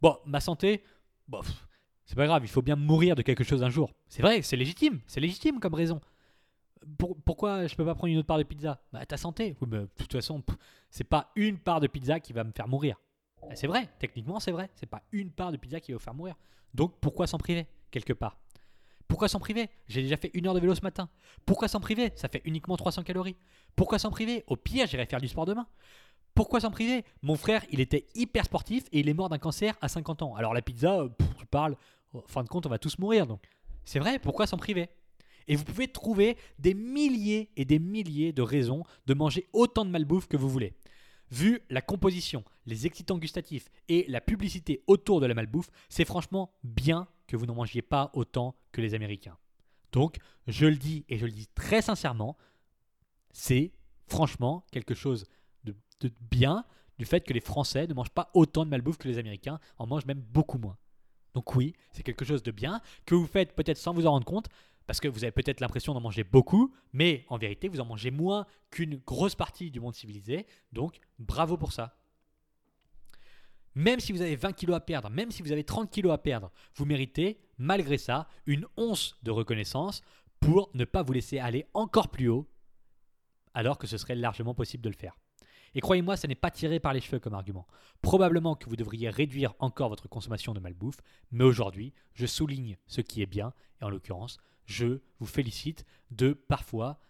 [0.00, 0.84] Bon, ma santé,
[1.26, 1.40] bon,
[2.06, 3.92] c'est pas grave, il faut bien mourir de quelque chose un jour.
[4.08, 6.00] C'est vrai, c'est légitime, c'est légitime comme raison
[7.24, 8.80] pourquoi je peux pas prendre une autre part de pizza?
[8.92, 9.56] Bah ta santé.
[9.60, 10.42] de toute façon,
[10.90, 13.00] c'est pas une part de pizza qui va me faire mourir.
[13.42, 14.70] Bah, c'est vrai, techniquement c'est vrai.
[14.74, 16.36] C'est pas une part de pizza qui va vous faire mourir.
[16.74, 18.38] Donc pourquoi s'en priver quelque part?
[19.08, 19.68] Pourquoi s'en priver?
[19.88, 21.08] J'ai déjà fait une heure de vélo ce matin.
[21.44, 22.12] Pourquoi s'en priver?
[22.14, 23.36] Ça fait uniquement 300 calories.
[23.76, 24.42] Pourquoi s'en priver?
[24.46, 25.66] Au pire, j'irai faire du sport demain.
[26.34, 27.04] Pourquoi s'en priver?
[27.20, 30.34] Mon frère, il était hyper sportif et il est mort d'un cancer à 50 ans.
[30.34, 31.76] Alors la pizza, tu parles,
[32.14, 33.26] en fin de compte, on va tous mourir.
[33.26, 33.42] Donc
[33.84, 34.88] c'est vrai, pourquoi s'en priver?
[35.48, 39.90] Et vous pouvez trouver des milliers et des milliers de raisons de manger autant de
[39.90, 40.74] malbouffe que vous voulez.
[41.30, 46.52] Vu la composition, les excitants gustatifs et la publicité autour de la malbouffe, c'est franchement
[46.62, 49.38] bien que vous n'en mangiez pas autant que les Américains.
[49.92, 52.36] Donc, je le dis et je le dis très sincèrement,
[53.32, 53.72] c'est
[54.08, 55.24] franchement quelque chose
[55.64, 55.74] de,
[56.30, 56.64] bien
[56.98, 59.86] du fait que les Français ne mangent pas autant de malbouffe que les Américains, en
[59.86, 60.76] mangent même beaucoup moins.
[61.34, 64.26] Donc oui, c'est quelque chose de bien que vous faites peut-être sans vous en rendre
[64.26, 64.48] compte,
[64.86, 68.10] parce que vous avez peut-être l'impression d'en manger beaucoup, mais en vérité, vous en mangez
[68.10, 70.46] moins qu'une grosse partie du monde civilisé.
[70.72, 71.96] Donc, bravo pour ça.
[73.74, 76.18] Même si vous avez 20 kilos à perdre, même si vous avez 30 kilos à
[76.18, 80.02] perdre, vous méritez, malgré ça, une once de reconnaissance
[80.40, 82.48] pour ne pas vous laisser aller encore plus haut,
[83.54, 85.16] alors que ce serait largement possible de le faire.
[85.74, 87.66] Et croyez-moi, ça n'est pas tiré par les cheveux comme argument.
[88.02, 93.00] Probablement que vous devriez réduire encore votre consommation de malbouffe, mais aujourd'hui, je souligne ce
[93.00, 97.00] qui est bien, et en l'occurrence, je vous félicite de parfois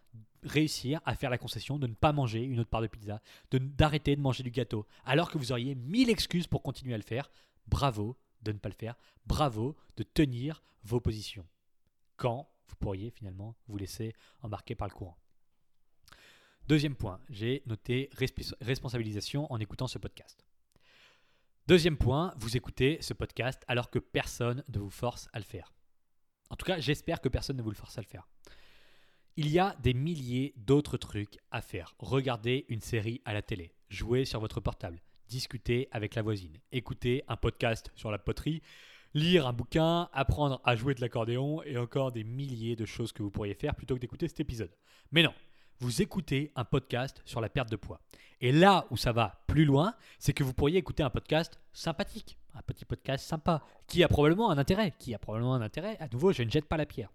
[0.42, 3.20] réussir à faire la concession de ne pas manger une autre part de pizza,
[3.53, 7.05] d'arrêter de manger du gâteau, alors que vous auriez mille excuses pour continuer à le
[7.05, 7.31] faire.
[7.68, 8.96] Bravo de ne pas le faire.
[9.27, 11.46] Bravo de tenir vos positions.
[12.16, 15.16] Quand vous pourriez finalement vous laisser embarquer par le courant.
[16.68, 18.09] Deuxième point, j'ai noté
[18.61, 20.46] responsabilisation en écoutant ce podcast.
[21.66, 25.75] Deuxième point, vous écoutez ce podcast alors que personne ne vous force à le faire.
[26.51, 28.29] En tout cas, j'espère que personne ne vous le force à le faire.
[29.37, 31.96] Il y a des milliers d'autres trucs à faire.
[31.98, 37.25] Regardez une série à la télé, jouer sur votre portable, discuter avec la voisine, écouter
[37.27, 38.62] un podcast sur la poterie,
[39.14, 43.22] lire un bouquin, apprendre à jouer de l'accordéon et encore des milliers de choses que
[43.22, 44.75] vous pourriez faire plutôt que d'écouter cet épisode.
[45.11, 45.35] Mais non,
[45.83, 48.01] vous écoutez un podcast sur la perte de poids.
[48.40, 52.38] Et là où ça va plus loin, c'est que vous pourriez écouter un podcast sympathique,
[52.55, 55.97] un petit podcast sympa, qui a probablement un intérêt, qui a probablement un intérêt.
[55.99, 57.11] À nouveau, je ne jette pas la pierre.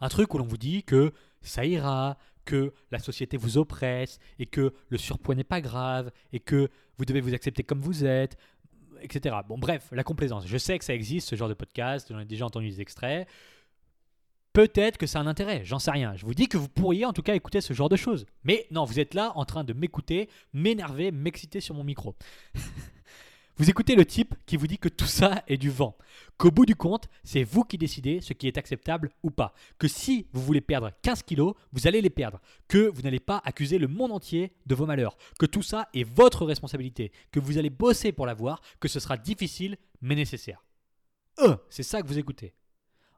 [0.00, 4.46] Un truc où l'on vous dit que ça ira, que la société vous oppresse et
[4.46, 8.38] que le surpoids n'est pas grave et que vous devez vous accepter comme vous êtes,
[9.00, 9.34] etc.
[9.48, 10.46] Bon, bref, la complaisance.
[10.46, 13.26] Je sais que ça existe, ce genre de podcast, j'en ai déjà entendu des extraits.
[14.52, 16.16] Peut-être que ça a un intérêt, j'en sais rien.
[16.16, 18.26] Je vous dis que vous pourriez en tout cas écouter ce genre de choses.
[18.42, 22.16] Mais non, vous êtes là en train de m'écouter, m'énerver, m'exciter sur mon micro.
[23.58, 25.96] vous écoutez le type qui vous dit que tout ça est du vent.
[26.36, 29.54] Qu'au bout du compte, c'est vous qui décidez ce qui est acceptable ou pas.
[29.78, 32.40] Que si vous voulez perdre 15 kilos, vous allez les perdre.
[32.66, 35.16] Que vous n'allez pas accuser le monde entier de vos malheurs.
[35.38, 37.12] Que tout ça est votre responsabilité.
[37.30, 38.62] Que vous allez bosser pour l'avoir.
[38.80, 40.64] Que ce sera difficile mais nécessaire.
[41.38, 42.52] Euh, c'est ça que vous écoutez.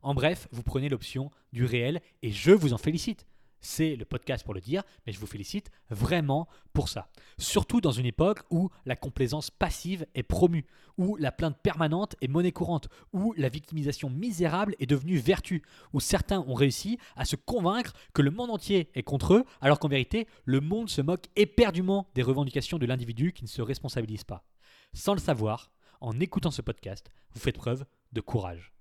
[0.02, 3.26] En bref, vous prenez l'option du réel et je vous en félicite.
[3.60, 7.08] C'est le podcast pour le dire, mais je vous félicite vraiment pour ça.
[7.38, 10.66] Surtout dans une époque où la complaisance passive est promue,
[10.98, 15.62] où la plainte permanente est monnaie courante, où la victimisation misérable est devenue vertu,
[15.92, 19.78] où certains ont réussi à se convaincre que le monde entier est contre eux, alors
[19.78, 24.24] qu'en vérité, le monde se moque éperdument des revendications de l'individu qui ne se responsabilise
[24.24, 24.44] pas.
[24.92, 28.72] Sans le savoir, en écoutant ce podcast, vous faites preuve de courage.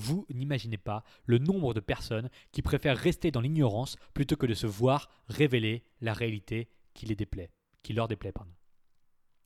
[0.00, 4.54] Vous n'imaginez pas le nombre de personnes qui préfèrent rester dans l'ignorance plutôt que de
[4.54, 7.50] se voir révéler la réalité qui les déplaît,
[7.82, 8.54] qui leur déplaît, pardon.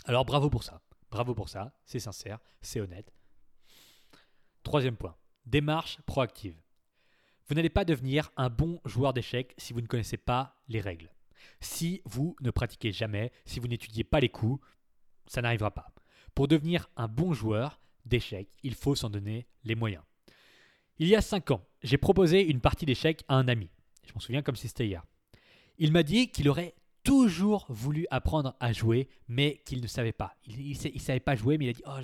[0.05, 0.81] Alors bravo pour ça.
[1.11, 3.12] Bravo pour ça, c'est sincère, c'est honnête.
[4.62, 6.57] Troisième point, démarche proactive.
[7.49, 11.12] Vous n'allez pas devenir un bon joueur d'échecs si vous ne connaissez pas les règles.
[11.59, 14.64] Si vous ne pratiquez jamais, si vous n'étudiez pas les coups,
[15.27, 15.93] ça n'arrivera pas.
[16.33, 20.05] Pour devenir un bon joueur d'échecs, il faut s'en donner les moyens.
[20.98, 23.68] Il y a 5 ans, j'ai proposé une partie d'échecs à un ami.
[24.07, 25.04] Je m'en souviens comme si c'était hier.
[25.78, 30.37] Il m'a dit qu'il aurait toujours voulu apprendre à jouer, mais qu'il ne savait pas.
[30.46, 31.98] Il ne savait pas jouer, mais il a dit Oh,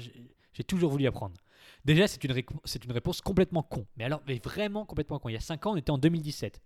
[0.53, 1.37] j'ai toujours voulu apprendre.
[1.85, 3.87] Déjà, c'est une, réponse complètement con.
[3.97, 5.29] Mais alors, mais vraiment complètement con.
[5.29, 6.61] Il y a 5 ans, on était en 2017.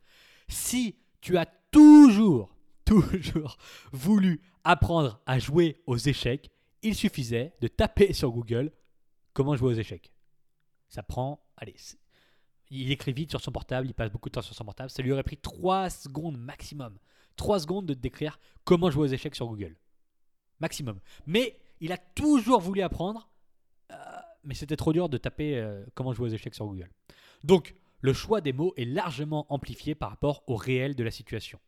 [0.49, 3.57] Si tu as toujours, toujours
[3.93, 6.51] voulu apprendre à jouer aux échecs,
[6.83, 8.73] il suffisait de taper sur Google
[9.33, 10.11] comment jouer aux échecs.
[10.89, 11.77] Ça prend, allez,
[12.83, 14.91] il écrit vite sur son portable, il passe beaucoup de temps sur son portable.
[14.91, 16.99] Ça lui aurait pris 3 secondes maximum.
[17.37, 19.77] 3 secondes de décrire comment jouer aux échecs sur Google.
[20.61, 21.01] Maximum.
[21.27, 23.29] Mais il a toujours voulu apprendre,
[23.91, 23.97] euh,
[24.45, 26.91] mais c'était trop dur de taper euh, comment jouer aux échecs sur Google.
[27.43, 31.59] Donc, le choix des mots est largement amplifié par rapport au réel de la situation.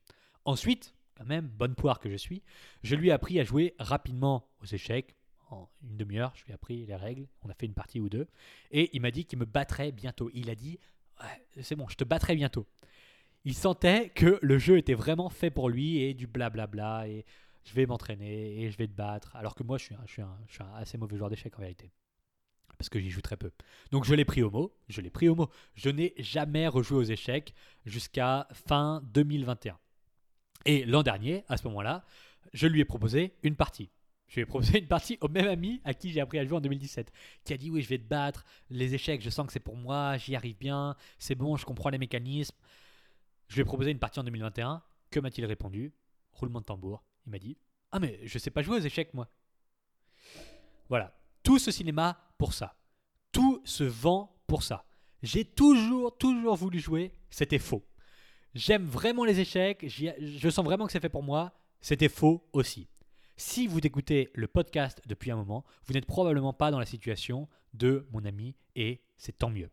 [0.45, 2.43] Ensuite, quand même, bonne poire que je suis,
[2.83, 5.17] je lui ai appris à jouer rapidement aux échecs.
[5.49, 7.29] En une demi-heure, je lui ai appris les règles.
[7.43, 8.27] On a fait une partie ou deux.
[8.73, 10.29] Et il m'a dit qu'il me battrait bientôt.
[10.35, 10.79] Il a dit
[11.61, 12.67] c'est bon, je te battrai bientôt.
[13.45, 17.25] Il sentait que le jeu était vraiment fait pour lui et du blablabla et
[17.65, 19.35] je vais m'entraîner et je vais te battre.
[19.37, 21.31] Alors que moi, je suis un, je suis un, je suis un assez mauvais joueur
[21.31, 21.93] d'échecs en vérité.
[22.79, 23.51] Parce que j'y joue très peu.
[23.91, 24.77] Donc je l'ai pris au mot.
[24.89, 25.49] Je l'ai pris au mot.
[25.75, 29.79] Je n'ai jamais rejoué aux échecs jusqu'à fin 2021.
[30.67, 32.05] Et l'an dernier, à ce moment-là,
[32.53, 33.91] je lui ai proposé une partie.
[34.29, 36.57] Je lui ai proposé une partie au même ami à qui j'ai appris à jouer
[36.57, 37.13] en 2017,
[37.45, 39.77] qui a dit oui, je vais te battre, les échecs, je sens que c'est pour
[39.77, 42.57] moi, j'y arrive bien, c'est bon, je comprends les mécanismes.
[43.49, 44.83] Je lui ai proposé une partie en 2021.
[45.11, 45.95] Que m'a-t-il répondu?
[46.33, 47.05] Roulement de tambour.
[47.27, 47.57] Il m'a dit
[47.93, 49.29] Ah, mais je sais pas jouer aux échecs, moi.
[50.89, 51.17] Voilà.
[51.43, 52.77] Tout ce cinéma pour ça.
[53.33, 54.85] Tout se vend pour ça.
[55.23, 57.13] J'ai toujours, toujours voulu jouer.
[57.31, 57.87] C'était faux.
[58.55, 59.85] J'aime vraiment les échecs.
[59.89, 61.53] Je sens vraiment que c'est fait pour moi.
[61.81, 62.89] C'était faux aussi.
[63.39, 67.49] Si vous écoutez le podcast depuis un moment, vous n'êtes probablement pas dans la situation
[67.75, 69.69] de mon ami et c'est tant mieux.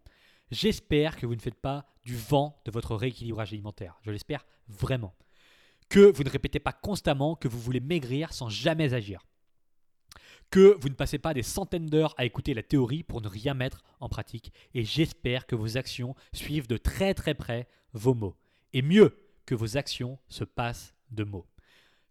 [0.52, 3.98] J'espère que vous ne faites pas du vent de votre rééquilibrage alimentaire.
[4.02, 5.16] Je l'espère vraiment.
[5.90, 9.26] que vous ne répétez pas constamment que vous voulez maigrir sans jamais agir,
[10.50, 13.54] que vous ne passez pas des centaines d'heures à écouter la théorie pour ne rien
[13.54, 18.36] mettre en pratique, et j'espère que vos actions suivent de très très près vos mots,
[18.74, 21.46] et mieux que vos actions se passent de mots.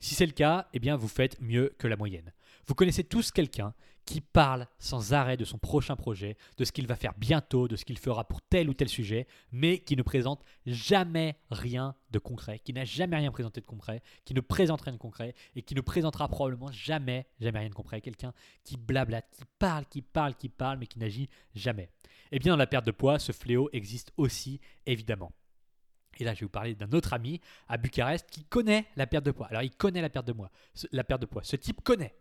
[0.03, 2.33] Si c'est le cas, eh bien vous faites mieux que la moyenne.
[2.67, 3.73] Vous connaissez tous quelqu'un
[4.05, 7.77] qui parle sans arrêt de son prochain projet, de ce qu'il va faire bientôt, de
[7.77, 12.19] ce qu'il fera pour tel ou tel sujet, mais qui ne présente jamais rien de
[12.19, 15.63] concret, qui n'a jamais rien présenté de concret, qui ne présente rien de concret et
[15.63, 18.01] qui ne présentera probablement jamais, jamais rien de concret.
[18.01, 18.33] Quelqu'un
[18.65, 21.91] qui blablate, qui parle, qui parle, qui parle, mais qui n'agit jamais.
[22.33, 25.31] Eh bien, dans la perte de poids, ce fléau existe aussi, évidemment.
[26.19, 29.25] Et là, je vais vous parler d'un autre ami à Bucarest qui connaît la perte
[29.25, 29.47] de poids.
[29.49, 30.33] Alors, il connaît la perte de,
[31.27, 31.43] poids.
[31.43, 32.15] Ce type connaît.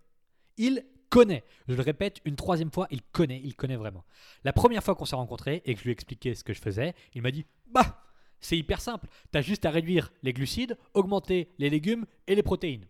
[0.58, 1.44] Il connaît.
[1.68, 4.06] Je le répète une troisième fois, il connaît, il connaît vraiment.
[4.44, 6.62] La première fois qu'on s'est rencontrés et que je lui ai expliqué ce que je
[6.62, 8.04] faisais, il m'a dit Bah,
[8.40, 9.08] c'est hyper simple.
[9.32, 12.88] T'as juste à réduire les glucides, augmenter les légumes et les protéines.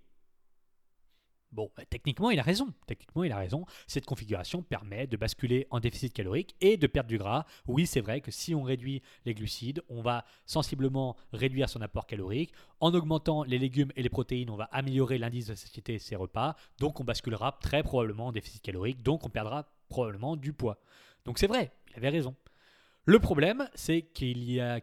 [1.51, 2.73] Bon, bah, techniquement, il a raison.
[2.87, 3.65] Techniquement, il a raison.
[3.85, 7.45] Cette configuration permet de basculer en déficit calorique et de perdre du gras.
[7.67, 12.07] Oui, c'est vrai que si on réduit les glucides, on va sensiblement réduire son apport
[12.07, 12.53] calorique.
[12.79, 16.15] En augmentant les légumes et les protéines, on va améliorer l'indice de satiété de ses
[16.15, 16.55] repas.
[16.79, 19.03] Donc, on basculera très probablement en déficit calorique.
[19.03, 20.79] Donc, on perdra probablement du poids.
[21.25, 22.33] Donc, c'est vrai, il avait raison.
[23.05, 24.79] Le problème, c'est qu'il a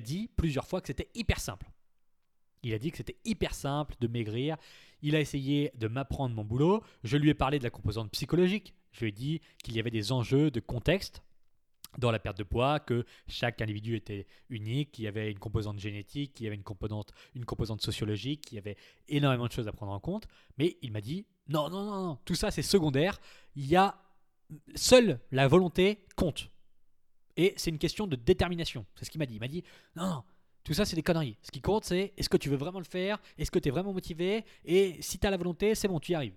[0.00, 1.66] dit plusieurs fois que c'était hyper simple.
[2.62, 4.56] Il a dit que c'était hyper simple de maigrir.
[5.02, 6.82] Il a essayé de m'apprendre mon boulot.
[7.04, 8.74] Je lui ai parlé de la composante psychologique.
[8.92, 11.22] Je lui ai dit qu'il y avait des enjeux de contexte
[11.98, 15.78] dans la perte de poids, que chaque individu était unique, qu'il y avait une composante
[15.78, 18.76] génétique, qu'il y avait une composante, une composante sociologique, qu'il y avait
[19.08, 20.26] énormément de choses à prendre en compte.
[20.58, 23.20] Mais il m'a dit non, non, non, non, tout ça c'est secondaire.
[23.56, 23.96] Il y a
[24.74, 26.48] seule la volonté compte.
[27.36, 28.86] Et c'est une question de détermination.
[28.94, 29.34] C'est ce qu'il m'a dit.
[29.34, 29.64] Il m'a dit
[29.96, 30.24] non, non,
[30.64, 31.36] tout ça, c'est des conneries.
[31.42, 33.20] Ce qui compte, c'est est-ce que tu veux vraiment le faire?
[33.38, 34.44] Est-ce que tu es vraiment motivé?
[34.64, 36.36] Et si tu as la volonté, c'est bon, tu y arrives.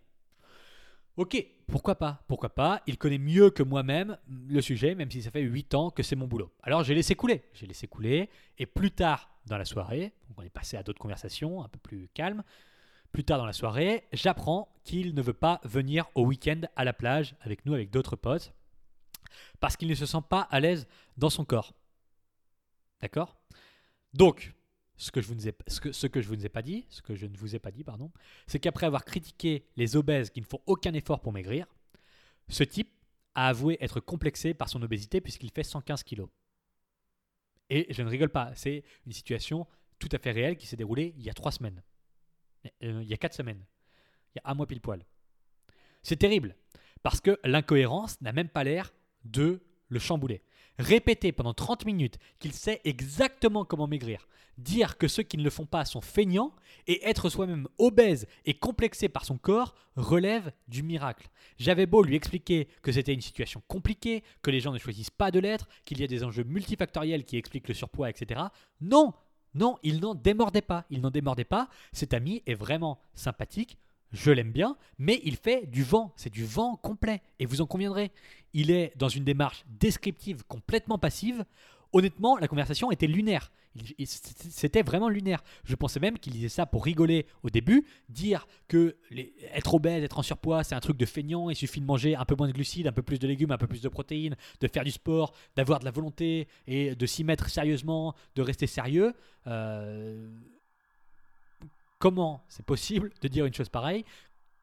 [1.18, 2.24] Ok, pourquoi pas?
[2.28, 2.82] Pourquoi pas?
[2.88, 6.18] Il connaît mieux que moi-même le sujet, même si ça fait 8 ans que c'est
[6.18, 6.52] mon boulot.
[6.62, 7.44] Alors j'ai laissé couler.
[7.54, 8.30] J'ai laissé couler.
[8.58, 12.10] Et plus tard dans la soirée, on est passé à d'autres conversations un peu plus
[12.14, 12.44] calmes.
[13.14, 16.92] Plus tard dans la soirée, j'apprends qu'il ne veut pas venir au week-end à la
[16.92, 18.54] plage avec nous, avec d'autres potes,
[19.62, 20.86] parce qu'il ne se sent pas à l'aise
[21.16, 21.74] dans son corps.
[23.02, 23.38] D'accord?
[24.16, 24.54] Donc,
[24.96, 25.36] ce que, je vous
[25.68, 28.12] ce, que, je vous pas ce que je ne vous ai pas dit, pardon,
[28.48, 31.68] c'est qu'après avoir critiqué les obèses qui ne font aucun effort pour maigrir,
[32.48, 32.90] ce type
[33.34, 36.30] a avoué être complexé par son obésité puisqu'il fait 115 kilos.
[37.70, 39.68] Et je ne rigole pas, c'est une situation
[40.00, 41.84] tout à fait réelle qui s'est déroulée il y a trois semaines.
[42.84, 43.66] Euh, il y a quatre semaines.
[44.34, 45.04] Il y a un mois pile poil.
[46.04, 46.56] C'est terrible,
[47.04, 48.94] parce que l'incohérence n'a même pas l'air
[49.26, 50.42] de le chambouler
[50.78, 55.50] répéter pendant 30 minutes qu'il sait exactement comment maigrir, dire que ceux qui ne le
[55.50, 56.54] font pas sont feignants
[56.88, 61.28] et être soi-même obèse et complexé par son corps relève du miracle.
[61.58, 65.32] J'avais beau lui expliquer que c'était une situation compliquée, que les gens ne choisissent pas
[65.32, 68.42] de l'être, qu'il y a des enjeux multifactoriels qui expliquent le surpoids, etc.
[68.82, 69.14] Non,
[69.54, 70.86] non, il n'en démordait pas.
[70.90, 71.70] Il n'en démordait pas.
[71.94, 73.78] Cet ami est vraiment sympathique
[74.16, 77.66] je l'aime bien, mais il fait du vent, c'est du vent complet, et vous en
[77.66, 78.12] conviendrez.
[78.54, 81.46] Il est dans une démarche descriptive complètement passive.
[81.92, 83.52] Honnêtement, la conversation était lunaire.
[84.06, 85.44] C'était vraiment lunaire.
[85.66, 88.96] Je pensais même qu'il disait ça pour rigoler au début, dire que
[89.54, 92.24] être obèse, être en surpoids, c'est un truc de feignant, il suffit de manger un
[92.24, 94.68] peu moins de glucides, un peu plus de légumes, un peu plus de protéines, de
[94.70, 99.14] faire du sport, d'avoir de la volonté et de s'y mettre sérieusement, de rester sérieux.
[99.48, 100.30] Euh,
[102.00, 104.06] Comment c'est possible de dire une chose pareille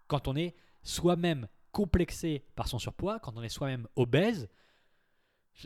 [0.06, 4.48] quand on est soi-même complexé par son surpoids, quand on est soi-même obèse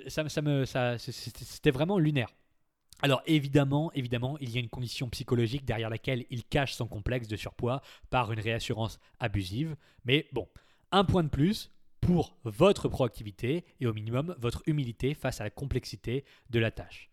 [0.08, 2.28] ça, ça me, ça, C'était vraiment lunaire.
[3.02, 7.28] Alors évidemment, évidemment, il y a une condition psychologique derrière laquelle il cache son complexe
[7.28, 9.76] de surpoids par une réassurance abusive.
[10.04, 10.48] Mais bon,
[10.92, 15.50] un point de plus pour votre proactivité et au minimum votre humilité face à la
[15.50, 17.10] complexité de la tâche.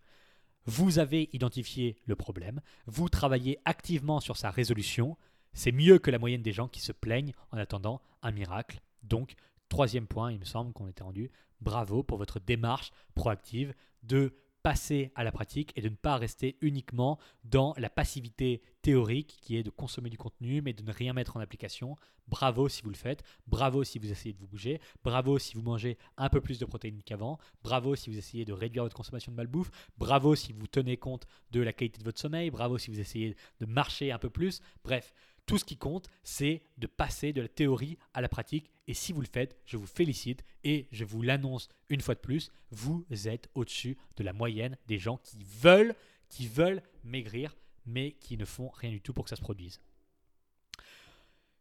[0.66, 5.18] Vous avez identifié le problème, vous travaillez activement sur sa résolution.
[5.54, 8.80] C'est mieux que la moyenne des gens qui se plaignent en attendant un miracle.
[9.04, 9.34] Donc,
[9.70, 11.32] troisième point, il me semble qu'on était rendu.
[11.62, 13.74] Bravo pour votre démarche proactive
[14.04, 19.38] de passer à la pratique et de ne pas rester uniquement dans la passivité théorique
[19.42, 21.98] qui est de consommer du contenu mais de ne rien mettre en application.
[22.28, 25.62] Bravo si vous le faites, bravo si vous essayez de vous bouger, bravo si vous
[25.62, 29.34] mangez un peu plus de protéines qu'avant, bravo si vous essayez de réduire votre consommation
[29.34, 32.90] de malbouffe, bravo si vous tenez compte de la qualité de votre sommeil, bravo si
[32.90, 34.62] vous essayez de marcher un peu plus.
[34.86, 35.14] Bref,
[35.46, 38.70] tout ce qui compte, c'est de passer de la théorie à la pratique.
[38.88, 42.20] Et si vous le faites, je vous félicite et je vous l'annonce une fois de
[42.20, 45.96] plus, vous êtes au-dessus de la moyenne des gens qui veulent,
[46.30, 49.82] qui veulent maigrir mais qui ne font rien du tout pour que ça se produise.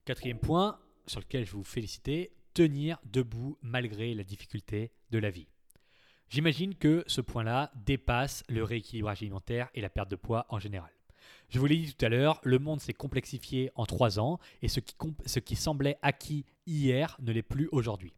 [0.04, 5.48] Quatrième point, sur lequel je vous féliciter, tenir debout malgré la difficulté de la vie.
[6.28, 10.90] J'imagine que ce point-là dépasse le rééquilibrage alimentaire et la perte de poids en général.
[11.48, 14.68] Je vous l'ai dit tout à l'heure, le monde s'est complexifié en trois ans et
[14.68, 18.14] ce qui, semblait acquis hier ne l'est plus aujourd'hui.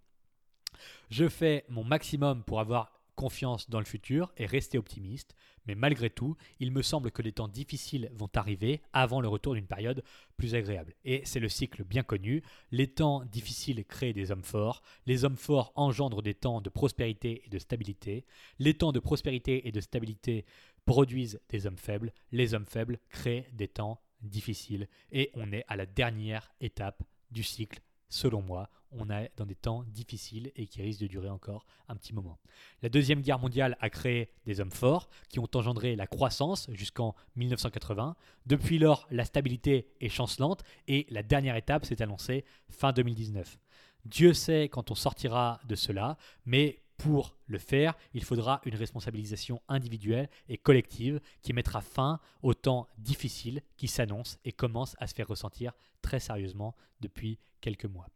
[1.11, 5.35] Je fais mon maximum pour avoir confiance dans le futur et rester optimiste,
[5.67, 9.55] mais malgré tout, il me semble que les temps difficiles vont arriver avant le retour
[9.55, 10.03] d'une période
[10.37, 10.95] plus agréable.
[11.05, 15.37] Et c'est le cycle bien connu, les temps difficiles créent des hommes forts, les hommes
[15.37, 18.25] forts engendrent des temps de prospérité et de stabilité,
[18.59, 20.45] les temps de prospérité et de stabilité
[20.87, 25.77] produisent des hommes faibles, les hommes faibles créent des temps difficiles, et on est à
[25.77, 27.81] la dernière étape du cycle
[28.15, 31.97] selon moi, on est dans des temps difficiles et qui risquent de durer encore un
[31.97, 32.39] petit moment.
[32.81, 37.17] La Deuxième Guerre mondiale a créé des hommes forts qui ont engendré la croissance jusqu'en
[37.35, 38.15] 1980.
[38.47, 43.59] Depuis lors, la stabilité est chancelante et la dernière étape s'est annoncée fin 2019.
[44.05, 49.61] Dieu sait quand on sortira de cela, mais pour le faire, il faudra une responsabilisation
[49.69, 55.15] individuelle et collective qui mettra fin aux temps difficiles qui s'annoncent et commencent à se
[55.15, 55.73] faire ressentir
[56.03, 58.09] très sérieusement depuis quelques mois.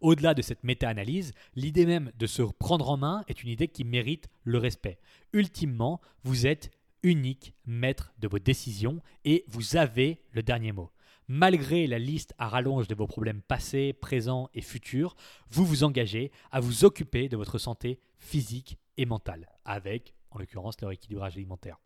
[0.00, 3.84] Au-delà de cette méta-analyse, l'idée même de se prendre en main est une idée qui
[3.84, 4.98] mérite le respect.
[5.32, 6.70] Ultimement, vous êtes
[7.02, 10.90] unique maître de vos décisions et vous avez le dernier mot.
[11.28, 15.16] Malgré la liste à rallonge de vos problèmes passés, présents et futurs,
[15.50, 20.80] vous vous engagez à vous occuper de votre santé physique et mentale, avec, en l'occurrence,
[20.80, 21.80] le rééquilibrage alimentaire.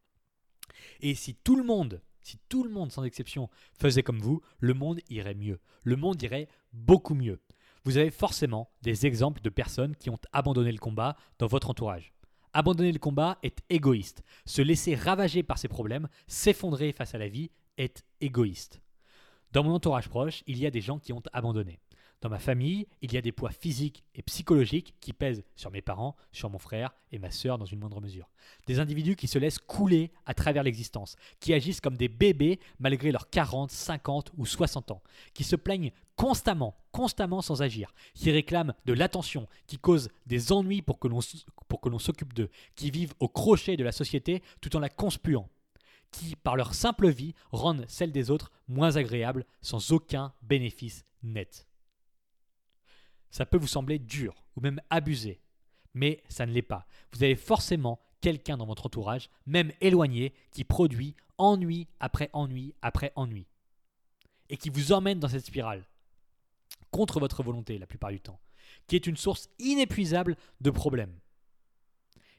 [1.01, 4.75] Et si tout le monde si tout le monde, sans exception, faisait comme vous, le
[4.75, 5.59] monde irait mieux.
[5.83, 7.41] Le monde irait beaucoup mieux.
[7.85, 12.13] Vous avez forcément des exemples de personnes qui ont abandonné le combat dans votre entourage.
[12.53, 14.23] Abandonner le combat est égoïste.
[14.45, 18.81] Se laisser ravager par ses problèmes, s'effondrer face à la vie, est égoïste.
[19.53, 21.81] Dans mon entourage proche, il y a des gens qui ont abandonné.
[22.21, 25.81] Dans ma famille, il y a des poids physiques et psychologiques qui pèsent sur mes
[25.81, 28.29] parents, sur mon frère et ma sœur dans une moindre mesure.
[28.67, 33.11] Des individus qui se laissent couler à travers l'existence, qui agissent comme des bébés malgré
[33.11, 38.75] leurs 40, 50 ou 60 ans, qui se plaignent constamment, constamment sans agir, qui réclament
[38.85, 43.77] de l'attention, qui causent des ennuis pour que l'on s'occupe d'eux, qui vivent au crochet
[43.79, 45.49] de la société tout en la conspuant
[46.11, 51.67] qui, par leur simple vie, rendent celle des autres moins agréable sans aucun bénéfice net.
[53.31, 55.41] Ça peut vous sembler dur ou même abusé,
[55.95, 56.87] mais ça ne l'est pas.
[57.13, 63.13] Vous avez forcément quelqu'un dans votre entourage, même éloigné, qui produit ennui après ennui après
[63.17, 63.47] ennui,
[64.49, 65.87] et qui vous emmène dans cette spirale,
[66.91, 68.41] contre votre volonté la plupart du temps,
[68.87, 71.19] qui est une source inépuisable de problèmes.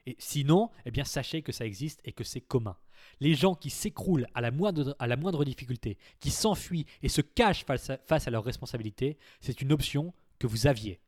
[0.05, 2.75] Et sinon, eh bien, sachez que ça existe et que c'est commun.
[3.19, 8.31] Les gens qui s'écroulent à, la moindre, difficulté, qui s'enfuient et se cachent face à
[8.31, 10.99] leurs responsabilités, c'est une option que vous aviez.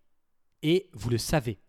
[0.61, 1.59] Et vous le savez.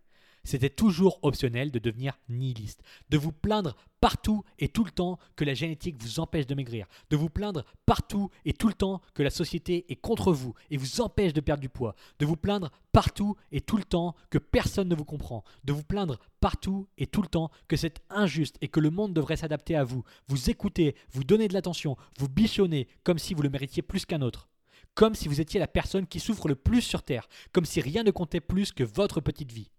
[0.44, 5.46] C'était toujours optionnel de devenir nihiliste, de vous plaindre partout et tout le temps que
[5.46, 9.22] la génétique vous empêche de maigrir, de vous plaindre partout et tout le temps que
[9.22, 12.70] la société est contre vous et vous empêche de perdre du poids, de vous plaindre
[12.92, 17.06] partout et tout le temps que personne ne vous comprend, de vous plaindre partout et
[17.06, 20.50] tout le temps que c'est injuste et que le monde devrait s'adapter à vous, vous
[20.50, 24.50] écouter, vous donner de l'attention, vous bichonner comme si vous le méritiez plus qu'un autre
[24.92, 28.02] comme si vous étiez la personne qui souffre le plus sur Terre, comme si rien
[28.02, 29.70] ne comptait plus que votre petite vie.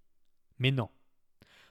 [0.58, 0.90] Mais non.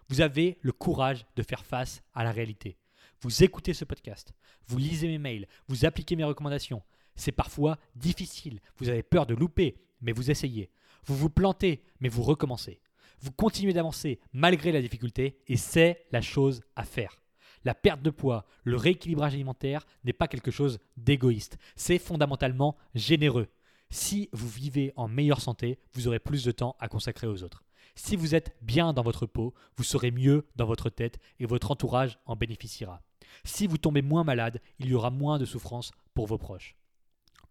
[0.09, 2.77] Vous avez le courage de faire face à la réalité.
[3.21, 4.35] Vous écoutez ce podcast,
[4.67, 6.83] vous lisez mes mails, vous appliquez mes recommandations.
[7.17, 10.71] C'est parfois difficile, vous avez peur de louper, mais vous essayez.
[11.07, 12.81] Vous vous plantez, mais vous recommencez.
[13.21, 17.19] Vous continuez d'avancer malgré la difficulté, et c'est la chose à faire.
[17.65, 23.49] La perte de poids, le rééquilibrage alimentaire n'est pas quelque chose d'égoïste, c'est fondamentalement généreux.
[23.89, 27.65] Si vous vivez en meilleure santé, vous aurez plus de temps à consacrer aux autres.
[27.97, 31.71] Si vous êtes bien dans votre peau, vous serez mieux dans votre tête et votre
[31.71, 33.03] entourage en bénéficiera.
[33.45, 36.77] Si vous tombez moins malade, il y aura moins de souffrance pour vos proches.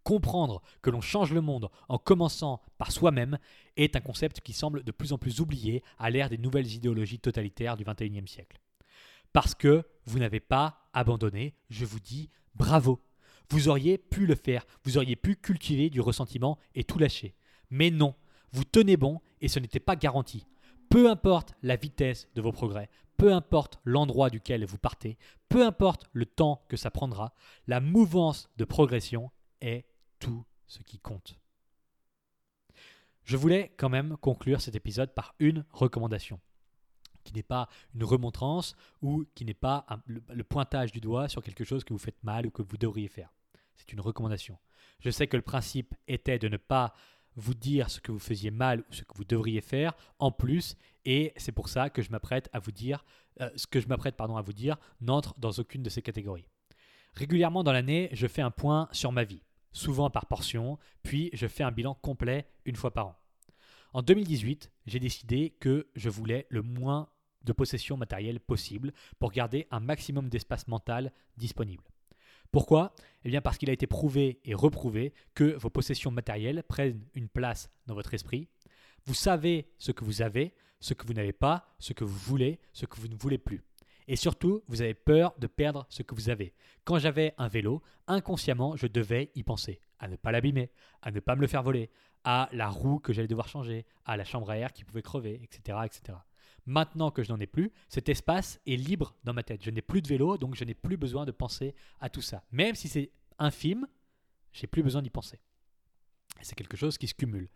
[0.02, 3.38] Comprendre que l'on change le monde en commençant par soi-même
[3.76, 7.20] est un concept qui semble de plus en plus oublié à l'ère des nouvelles idéologies
[7.20, 8.60] totalitaires du XXIe siècle.
[9.32, 13.00] Parce que vous n'avez pas abandonné, je vous dis bravo.
[13.48, 17.34] Vous auriez pu le faire, vous auriez pu cultiver du ressentiment et tout lâcher.
[17.70, 18.14] Mais non,
[18.54, 20.46] vous tenez bon et ce n'était pas garanti.
[20.88, 26.08] Peu importe la vitesse de vos progrès, peu importe l'endroit duquel vous partez, peu importe
[26.12, 27.34] le temps que ça prendra,
[27.66, 29.30] la mouvance de progression
[29.60, 29.84] est
[30.20, 31.36] tout ce qui compte.
[33.24, 36.40] Je voulais quand même conclure cet épisode par une recommandation.
[37.24, 41.64] qui n'est pas une remontrance ou qui n'est pas le pointage du doigt sur quelque
[41.64, 43.32] chose que vous faites mal ou que vous devriez faire.
[43.76, 44.58] C'est une recommandation.
[45.00, 46.94] Je sais que le principe était de ne pas
[47.36, 50.76] vous dire ce que vous faisiez mal ou ce que vous devriez faire en plus,
[51.04, 53.04] et c'est pour ça que je m'apprête à vous dire,
[53.40, 56.48] euh, ce que je m'apprête pardon à vous dire n'entre dans aucune de ces catégories.
[57.14, 61.46] Régulièrement dans l'année, je fais un point sur ma vie, souvent par portion, puis je
[61.46, 63.16] fais un bilan complet une fois par an.
[63.92, 67.08] En 2018, j'ai décidé que je voulais le moins
[67.44, 71.84] de possessions matérielles possible pour garder un maximum d'espace mental disponible.
[72.54, 72.94] Pourquoi?
[73.24, 77.28] Eh bien parce qu'il a été prouvé et reprouvé que vos possessions matérielles prennent une
[77.28, 78.46] place dans votre esprit.
[79.06, 82.60] Vous savez ce que vous avez, ce que vous n'avez pas, ce que vous voulez,
[82.72, 83.64] ce que vous ne voulez plus.
[84.06, 86.54] Et surtout, vous avez peur de perdre ce que vous avez.
[86.84, 89.80] Quand j'avais un vélo, inconsciemment, je devais y penser.
[89.98, 90.70] À ne pas l'abîmer,
[91.02, 91.90] à ne pas me le faire voler,
[92.22, 95.40] à la roue que j'allais devoir changer, à la chambre à air qui pouvait crever,
[95.42, 95.78] etc.
[95.86, 96.18] etc.
[96.66, 99.62] Maintenant que je n'en ai plus, cet espace est libre dans ma tête.
[99.62, 102.44] Je n'ai plus de vélo, donc je n'ai plus besoin de penser à tout ça.
[102.50, 103.86] Même si c'est infime,
[104.52, 105.40] j'ai plus besoin d'y penser.
[106.40, 107.48] C'est quelque chose qui se cumule.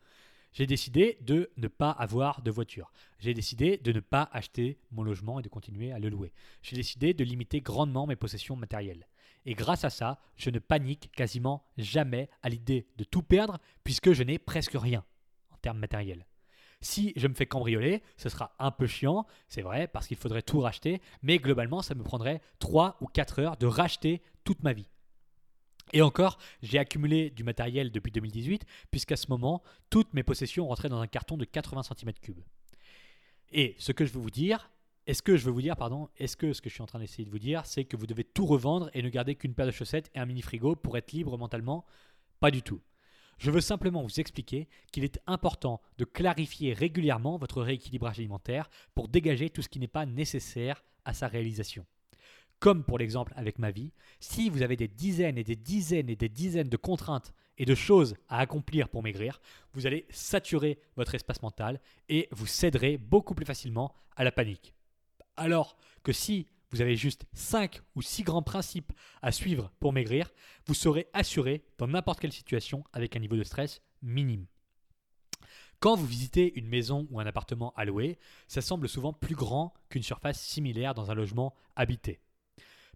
[0.52, 2.92] J'ai décidé de ne pas avoir de voiture.
[3.18, 6.32] J'ai décidé de ne pas acheter mon logement et de continuer à le louer.
[6.62, 9.06] J'ai décidé de limiter grandement mes possessions matérielles.
[9.44, 14.12] Et grâce à ça, je ne panique quasiment jamais à l'idée de tout perdre puisque
[14.12, 15.04] je n'ai presque rien
[15.50, 16.26] en termes matériels.
[16.80, 20.42] Si je me fais cambrioler, ce sera un peu chiant, c'est vrai, parce qu'il faudrait
[20.42, 24.72] tout racheter, mais globalement, ça me prendrait 3 ou 4 heures de racheter toute ma
[24.72, 24.88] vie.
[25.92, 30.88] Et encore, j'ai accumulé du matériel depuis 2018, puisqu'à ce moment, toutes mes possessions rentraient
[30.88, 32.34] dans un carton de 80 cm3.
[33.50, 34.70] Et ce que je veux vous dire,
[35.06, 36.98] est-ce que je veux vous dire, pardon, est-ce que ce que je suis en train
[36.98, 39.66] d'essayer de vous dire, c'est que vous devez tout revendre et ne garder qu'une paire
[39.66, 41.86] de chaussettes et un mini frigo pour être libre mentalement?
[42.40, 42.80] Pas du tout.
[43.38, 49.08] Je veux simplement vous expliquer qu'il est important de clarifier régulièrement votre rééquilibrage alimentaire pour
[49.08, 51.86] dégager tout ce qui n'est pas nécessaire à sa réalisation.
[52.58, 56.16] Comme pour l'exemple avec ma vie, si vous avez des dizaines et des dizaines et
[56.16, 59.40] des dizaines de contraintes et de choses à accomplir pour maigrir,
[59.74, 64.74] vous allez saturer votre espace mental et vous céderez beaucoup plus facilement à la panique.
[65.36, 68.92] Alors que si vous avez juste 5 ou 6 grands principes
[69.22, 70.30] à suivre pour maigrir,
[70.66, 74.46] vous serez assuré dans n'importe quelle situation avec un niveau de stress minime.
[75.80, 79.72] Quand vous visitez une maison ou un appartement à louer, ça semble souvent plus grand
[79.88, 82.20] qu'une surface similaire dans un logement habité.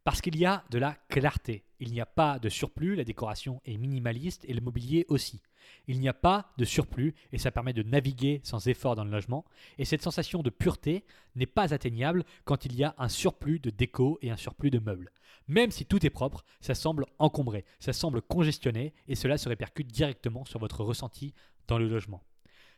[0.04, 1.64] Parce qu'il y a de la clarté.
[1.78, 5.40] Il n'y a pas de surplus, la décoration est minimaliste et le mobilier aussi.
[5.86, 9.10] Il n'y a pas de surplus et ça permet de naviguer sans effort dans le
[9.10, 9.44] logement.
[9.78, 11.04] Et cette sensation de pureté
[11.36, 14.80] n'est pas atteignable quand il y a un surplus de déco et un surplus de
[14.80, 15.12] meubles.
[15.48, 19.88] Même si tout est propre, ça semble encombré, ça semble congestionné et cela se répercute
[19.88, 21.34] directement sur votre ressenti
[21.68, 22.22] dans le logement.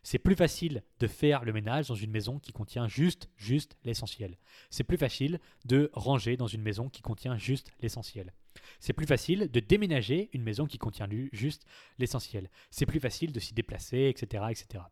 [0.04, 4.36] C'est plus facile de faire le ménage dans une maison qui contient juste, juste l'essentiel.
[4.68, 8.34] C'est plus facile de ranger dans une maison qui contient juste l'essentiel.
[8.80, 11.64] C'est plus facile de déménager une maison qui contient juste
[11.98, 12.50] l'essentiel.
[12.70, 14.84] C'est plus facile de s'y déplacer, etc., etc.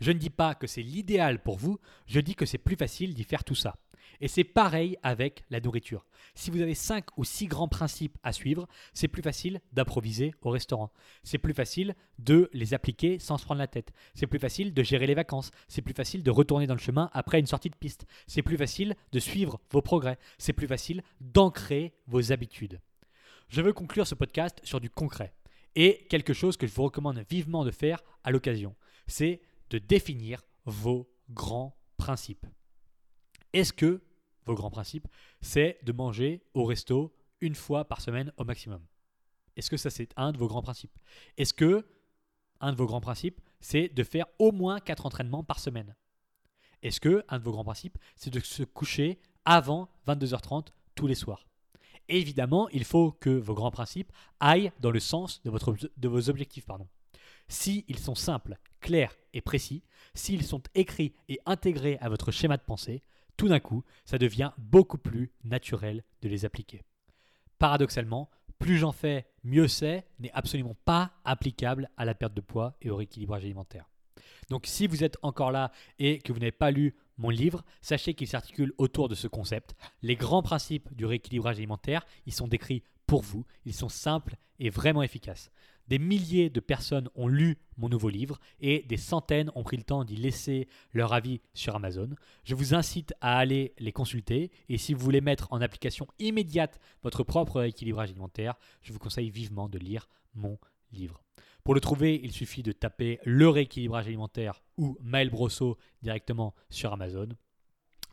[0.00, 3.14] Je ne dis pas que c'est l'idéal pour vous, je dis que c'est plus facile
[3.14, 3.76] d'y faire tout ça.
[4.20, 6.06] Et c'est pareil avec la nourriture.
[6.34, 10.50] Si vous avez 5 ou 6 grands principes à suivre, c'est plus facile d'improviser au
[10.50, 10.92] restaurant.
[11.22, 13.92] C'est plus facile de les appliquer sans se prendre la tête.
[14.14, 15.50] C'est plus facile de gérer les vacances.
[15.68, 18.06] C'est plus facile de retourner dans le chemin après une sortie de piste.
[18.26, 20.18] C'est plus facile de suivre vos progrès.
[20.38, 22.80] C'est plus facile d'ancrer vos habitudes.
[23.48, 25.34] Je veux conclure ce podcast sur du concret
[25.76, 28.74] et quelque chose que je vous recommande vivement de faire à l'occasion.
[29.06, 29.40] C'est
[29.70, 32.46] de définir vos grands principes.
[33.54, 34.02] Est-ce que
[34.46, 35.06] vos grands principes,
[35.40, 38.84] c'est de manger au resto une fois par semaine au maximum?
[39.56, 40.98] Est-ce que ça, c'est un de vos grands principes?
[41.38, 41.86] Est-ce que
[42.60, 45.94] un de vos grands principes, c'est de faire au moins 4 entraînements par semaine?
[46.82, 51.14] Est-ce que un de vos grands principes, c'est de se coucher avant 22h30 tous les
[51.14, 51.46] soirs?
[52.08, 56.66] Évidemment, il faut que vos grands principes aillent dans le sens de, vos objectifs.
[56.66, 56.88] Pardon.
[57.46, 62.62] S'ils sont simples, clairs et précis, s'ils sont écrits et intégrés à votre schéma de
[62.62, 63.04] pensée,
[63.36, 66.82] tout d'un coup, ça devient beaucoup plus naturel de les appliquer.
[67.58, 72.76] Paradoxalement, plus j'en fais, mieux c'est n'est absolument pas applicable à la perte de poids
[72.80, 73.90] et au rééquilibrage alimentaire.
[74.50, 78.14] Donc si vous êtes encore là et que vous n'avez pas lu mon livre, sachez
[78.14, 79.74] qu'il s'articule autour de ce concept.
[80.02, 84.70] Les grands principes du rééquilibrage alimentaire, ils sont décrits pour vous, ils sont simples et
[84.70, 85.50] vraiment efficaces.
[85.88, 89.82] Des milliers de personnes ont lu mon nouveau livre et des centaines ont pris le
[89.82, 92.10] temps d'y laisser leur avis sur Amazon.
[92.44, 96.80] Je vous incite à aller les consulter et si vous voulez mettre en application immédiate
[97.02, 100.58] votre propre rééquilibrage alimentaire, je vous conseille vivement de lire mon
[100.92, 101.22] livre.
[101.64, 106.92] Pour le trouver, il suffit de taper le rééquilibrage alimentaire ou Maël Brosseau directement sur
[106.92, 107.28] Amazon.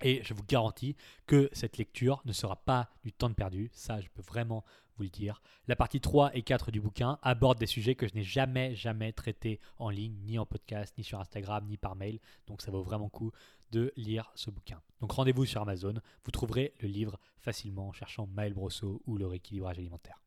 [0.03, 0.95] Et je vous garantis
[1.27, 4.63] que cette lecture ne sera pas du temps perdu, ça je peux vraiment
[4.97, 5.41] vous le dire.
[5.67, 9.13] La partie 3 et 4 du bouquin abordent des sujets que je n'ai jamais, jamais
[9.13, 12.19] traités en ligne, ni en podcast, ni sur Instagram, ni par mail.
[12.47, 13.31] Donc ça vaut vraiment le coup
[13.71, 14.81] de lire ce bouquin.
[14.99, 19.27] Donc rendez-vous sur Amazon, vous trouverez le livre facilement en cherchant Maël Brosseau ou le
[19.27, 20.21] rééquilibrage alimentaire.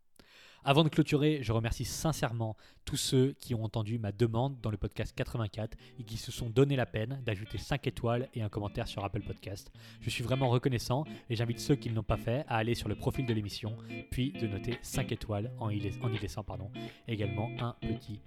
[0.66, 2.56] Avant de clôturer, je remercie sincèrement
[2.86, 6.48] tous ceux qui ont entendu ma demande dans le podcast 84 et qui se sont
[6.48, 9.70] donné la peine d'ajouter 5 étoiles et un commentaire sur Apple Podcast.
[10.00, 12.88] Je suis vraiment reconnaissant et j'invite ceux qui ne l'ont pas fait à aller sur
[12.88, 13.76] le profil de l'émission,
[14.10, 16.70] puis de noter 5 étoiles en y, laissant pardon,
[17.06, 18.20] également un petit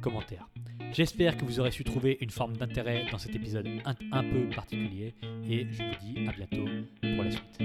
[0.00, 0.48] commentaire.
[0.92, 4.48] J'espère que vous aurez su trouver une forme d'intérêt dans cet épisode un, un peu
[4.48, 5.14] particulier
[5.46, 6.64] et je vous dis à bientôt
[7.02, 7.60] pour la suite.